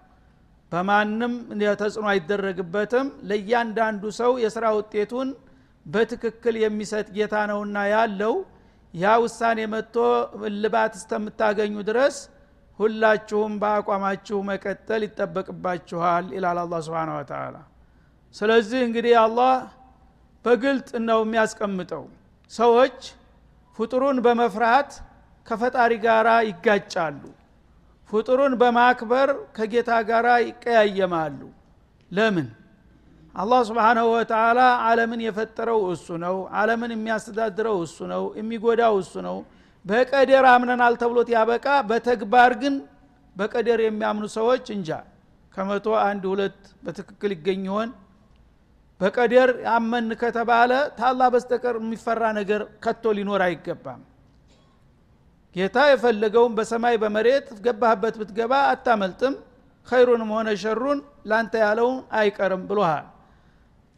በማንም 0.71 1.33
ተጽዕኖ 1.79 2.05
አይደረግበትም። 2.13 3.07
ለእያንዳንዱ 3.29 4.03
ሰው 4.19 4.31
የስራ 4.43 4.65
ውጤቱን 4.77 5.29
በትክክል 5.85 6.55
የሚሰጥ 6.61 7.07
ጌታ 7.15 7.35
ነውና 7.51 7.77
ያለው 7.93 8.35
ያ 8.93 9.13
ውሳኔ 9.23 9.59
መጥቶ 9.73 9.95
እልባት 10.49 10.93
እስከምታገኙ 10.99 11.75
ድረስ 11.89 12.17
ሁላችሁም 12.79 13.53
በአቋማችሁ 13.61 14.37
መቀጠል 14.49 15.01
ይጠበቅባችኋል 15.07 16.25
ይላል 16.35 16.59
አላ 16.63 16.79
ስብን 16.85 17.09
ወተላ 17.15 17.55
ስለዚህ 18.35 18.79
እንግዲህ 18.87 19.15
አላህ 19.23 19.55
በግልጥ 20.45 20.89
ነው 21.07 21.19
የሚያስቀምጠው። 21.25 22.03
ሰዎች 22.51 22.97
ፍጡሩን 23.77 24.17
በመፍራት 24.25 24.91
ከፈጣሪ 25.47 25.93
ጋር 26.05 26.27
ይጋጫሉ። 26.49 27.21
ፍጡሩን 28.09 28.53
በማክበር 28.61 29.29
ከጌታ 29.55 29.91
ጋር 30.09 30.25
ይቀያየማሉ። 30.47 31.39
ለምን 32.11 32.47
አላህ 33.35 33.59
ስብሓናሁ 33.67 34.07
ወተላ 34.13 34.59
አለምን 34.87 35.21
የፈጠረው 35.25 35.79
እሱ 35.93 36.07
ነው። 36.23 36.35
አለምን 36.59 36.91
የሚያስተዳድረው 36.95 37.77
እሱ 37.85 37.97
ነው። 38.11 38.23
የሚጎዳው 38.39 38.95
እሱ 39.01 39.13
ነው። 39.27 39.37
በቀደር 39.85 40.45
አምነናል 40.51 40.93
ተብሎት 41.01 41.29
ያበቃ 41.35 41.65
በተግባር 41.89 42.51
ግን 42.61 42.75
በቀደር 43.35 43.79
የሚያምኑ 43.83 44.25
ሰዎች 44.35 44.65
እንጃ። 44.75 44.89
ከመቶ 45.53 45.87
አንድ 46.03 46.23
ሁለት 46.31 46.59
በትክክል 46.85 47.31
ይገኝ 47.35 47.63
ይሆን? 47.69 47.89
በቀደር 49.01 49.49
አመን 49.73 50.07
ከተባለ 50.21 50.71
ታላ 50.99 51.21
በስተቀር 51.33 51.75
የሚፈራ 51.81 52.23
ነገር 52.39 52.61
ከቶ 52.83 53.13
ሊኖር 53.17 53.41
አይገባም። 53.47 54.01
ጌታ 55.55 55.77
የፈለገውን 55.89 56.53
በሰማይ 56.57 56.95
በመሬት 57.03 57.47
ገባህበት 57.65 58.15
ብትገባ 58.21 58.53
አታመልጥም። 58.71 59.35
ኸይሩንም 59.87 60.29
ሆነ 60.35 60.49
ሸሩን 60.61 60.99
ላንተ 61.29 61.53
ያለውን 61.65 61.97
አይቀርም 62.19 62.61
ብሎሃል 62.69 63.05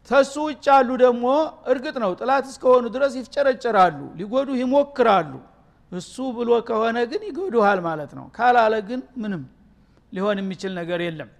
ተሱ 0.08 0.34
ውጭ 0.46 0.64
ያሉ 0.70 0.88
ደግሞ 1.02 1.24
እርግጥ 1.72 1.96
ነው 2.02 2.10
ጥላት 2.20 2.44
እስከሆኑ 2.50 2.84
ድረስ 2.94 3.12
ይፍጨረጨራሉ 3.18 3.98
ሊጎዱህ 4.18 4.58
ይሞክራሉ። 4.62 5.32
እሱ 5.92 6.14
ብሎ 6.36 6.50
ከሆነ 6.68 6.98
ግን 7.10 7.22
ይጎዱሃል 7.28 7.80
ማለት 7.86 8.12
ነው። 8.18 8.26
ካላለ 8.36 8.74
ግን 8.88 9.00
ምንም 9.22 9.42
ሊሆን 10.12 10.38
የሚችል 10.40 10.72
ነገር 10.80 11.00
የለም። 11.06 11.30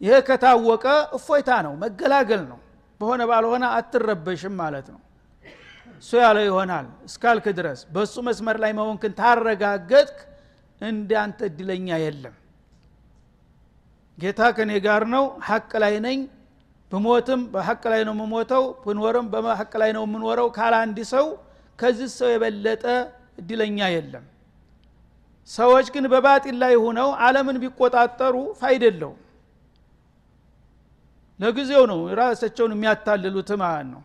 ይሄ 0.00 0.14
ከታወቀ 0.28 0.84
እፎይታ 1.16 1.50
ነው 1.66 1.74
መገላገል 1.82 2.42
ነው። 2.50 2.58
በሆነ 3.00 3.22
ባልሆነ 3.30 3.64
አትረበሽም 3.76 4.54
ማለት 4.62 4.86
ነው። 4.94 5.00
እሱ 6.02 6.10
ያለው 6.22 6.44
ይሆናል። 6.48 6.86
እስካልክ 7.08 7.46
ድረስ 7.58 7.80
በእሱ 7.94 8.14
መስመር 8.28 8.56
ላይ 8.62 8.72
መሆንክን 8.78 9.12
ታረጋገጥክ 9.20 10.16
እንዳንተ 10.80 11.38
እድለኛ 11.50 11.88
የለም። 12.02 12.34
ጌታ 14.18 14.40
ከኔ 14.56 14.72
ጋር 14.86 15.02
ነው 15.14 15.24
ሐቅ 15.48 15.70
ላይ 15.82 15.94
ነኝ 16.06 16.18
ብሞትም 16.92 17.40
በሐቅ 17.52 17.82
ላይ 17.92 18.02
ነው 18.06 18.14
የምሞተው 18.16 18.64
ብኖርም 18.84 19.26
በሐቅ 19.34 19.72
ላይ 19.82 19.90
ነው 19.96 20.02
የምኖረው 20.06 20.48
ካለ 20.56 20.74
አንድ 20.82 20.98
ሰው 21.12 21.26
ከዚህ 21.78 22.08
ሰው 22.18 22.28
የበለጠ 22.32 22.84
እድለኛ 23.40 23.78
የለም። 23.94 24.24
ሰዎች 25.50 25.86
ግን 25.94 26.04
በባጢል 26.12 26.56
ላይ 26.62 26.74
ሆነው 26.82 27.08
አለምን 27.24 27.56
ቢቆጣጠሩ 27.62 28.34
ፋይደለው 28.60 29.12
ለጊዜው 31.40 31.84
ነው 31.90 32.00
ራሳቸውን 32.18 32.72
የሚያታልሉት 32.74 33.50
ማለት 33.62 33.86
ነው። 33.92 34.02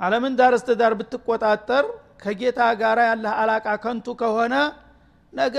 አለምን 0.00 0.34
ዳር 0.38 0.52
እስተ 0.58 0.76
ዳር 0.80 0.92
ብትቆጣጠር 1.00 1.84
ከጌታ 2.22 2.60
ጋር 2.80 2.98
ያለህ 3.08 3.32
አላቃ 3.42 3.66
ከንቱ 3.84 4.06
ከሆነ 4.20 4.54
ነገ 5.32 5.56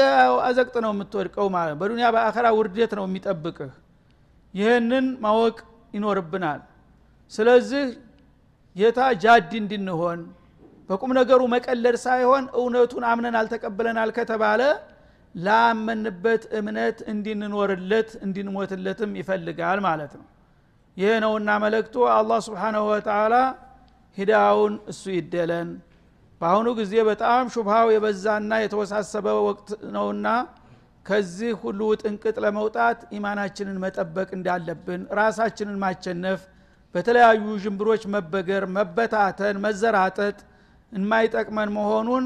አዘቅጥ 0.48 0.76
ነው 0.86 0.92
የምትወድቀው 0.94 1.48
ማለት 1.56 1.76
በዱኒያ 1.82 2.08
በአኸራ 2.16 2.48
ውርደት 2.58 2.92
ነው 3.00 3.06
የሚጠብቅህ። 3.08 3.72
ይህንን 4.54 5.06
ማወቅ 5.24 5.58
ይኖርብናል። 5.94 6.62
ስለዚህ 7.32 7.84
ጌታ 8.76 9.00
ጃዲ 9.24 9.52
እንድንሆን 9.62 10.20
በቁም 10.90 11.12
ነገሩ 11.20 11.42
መቀለድ 11.54 11.96
ሳይሆን 12.06 12.44
እውነቱን 12.60 13.04
አምነን 13.10 13.36
አልተቀበለናል 13.40 14.10
ከተባለ 14.18 14.62
ላመንበት 15.36 16.44
እምነት 16.60 16.98
እንድንኖርለት 17.12 18.10
እንድንሞትለትም 18.26 19.12
ይፈልጋል 19.20 19.80
ማለት 19.88 20.14
ነው። 20.20 20.26
ይህ 20.98 21.14
ነውና 21.24 21.50
መለክቱ 21.64 21.96
አላህ 22.16 22.40
ስብሓናሁ 22.48 22.84
ወተላ 22.92 23.36
ሂዳውን 24.18 24.74
እሱ 24.92 25.04
ይደለን። 25.18 25.70
በአሁኑ 26.42 26.68
ጊዜ 26.80 26.94
በጣም 27.10 27.44
ሹብሃው 27.54 27.88
የበዛና 27.94 28.52
የተወሳሰበ 28.64 29.28
ወቅት 29.48 29.68
ነውና 29.96 30.28
ከዚህ 31.06 31.52
ሁሉ 31.62 31.82
ጥንቅጥ 32.02 32.36
ለመውጣት 32.44 33.00
ኢማናችንን 33.18 33.78
መጠበቅ 33.84 34.30
እንዳለብን 34.38 35.02
ራሳችንን 35.20 35.78
ማቸነፍ 35.84 36.42
በተለያዩ 36.96 37.46
ዥንብሮች 37.64 38.04
መበገር 38.16 38.64
መበታተን 38.76 39.58
መዘራጠጥ 39.66 40.38
የማይጠቅመን 40.92 41.70
መሆኑን 41.78 42.26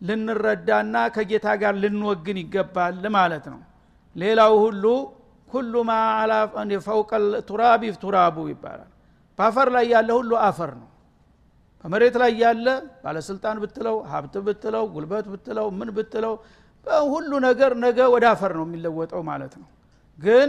ልንረዳና 0.00 0.96
ከጌታ 1.14 1.46
ጋር 1.62 1.74
ልንወግን 1.82 2.38
ይገባል 2.42 3.04
ማለት 3.16 3.46
ነው። 3.52 3.60
ሌላው 4.16 4.52
ሁሉ 4.64 4.84
ኩሉ 5.48 5.74
ማ 5.88 5.92
አላ 6.20 6.32
ፈውቀል 6.86 7.24
ቱራቢ 7.48 7.82
ቱራቡ 8.02 8.36
ይባላል። 8.52 8.90
በአፈር 9.38 9.68
ላይ 9.76 9.84
ያለ 9.94 10.10
ሁሉ 10.18 10.32
አፈር 10.46 10.70
ነው። 10.80 10.88
በመሬት 11.84 12.14
ላይ 12.22 12.32
ያለ 12.42 12.66
ባለስልጣን 13.02 13.56
ብትለው 13.62 13.96
ሀብት 14.12 14.34
ብትለው 14.46 14.84
ጉልበት 14.94 15.26
ብትለው 15.32 15.66
ምን 15.78 15.90
ብትለው 15.96 16.34
ሁሉ 17.06 17.30
ነገር 17.46 17.72
ነገ 17.84 17.98
ወደ 18.14 18.24
አፈር 18.32 18.52
ነው 18.58 18.64
የሚለወጠው 18.68 19.22
ማለት 19.30 19.54
ነው። 19.60 19.68
ግን 20.18 20.48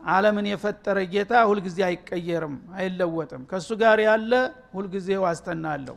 አለምን 0.00 0.46
የፈጠረ 0.50 0.98
ጌታ 1.12 1.32
ሁልጊዜ 1.50 1.78
አይቀየርም 1.86 2.56
አይለወጥም። 2.76 3.42
ከእሱ 3.50 3.68
ጋር 3.80 3.98
ያለ 4.06 4.32
ሁልጊዜ 4.76 5.08
ዋስተና 5.24 5.64
አለው። 5.76 5.96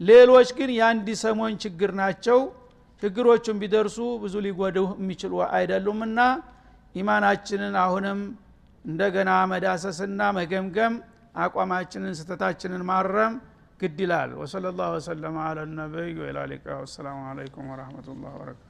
ሌሎች 0.00 0.48
ግን 0.58 0.70
የአንድ 0.76 1.08
ሰሞን 1.22 1.54
ችግር 1.64 1.90
ናቸው። 2.00 2.38
ችግሮቹን 3.02 3.56
ቢደርሱ 3.62 3.98
ብዙ 4.22 4.34
ሊጎዱ 4.46 4.78
የሚችሉ 4.98 5.34
አይደሉምና 5.50 6.18
ኢማናችንን 6.94 7.74
አሁንም 7.84 8.18
እንደገና 8.84 9.30
መዳሰስና 9.52 10.20
መገምገም 10.38 10.94
አቋማችንን 11.36 12.14
ስተታችንን 12.20 12.82
ማረም 12.90 13.34
ግድ 13.80 13.98
ይላል። 14.04 14.30
ወሰለ 14.40 14.66
ላሁ 14.78 14.90
ወሰለማ 14.96 15.36
አለ 15.48 15.58
ነቢይ 15.78 16.12
ወላ 16.22 16.38
ሊቃ 16.52 16.66
ወሰላሙ 16.82 17.18
አለይኩም 17.30 17.68
ወረህመቱላህ 17.72 18.32
ወበረካቱ 18.34 18.69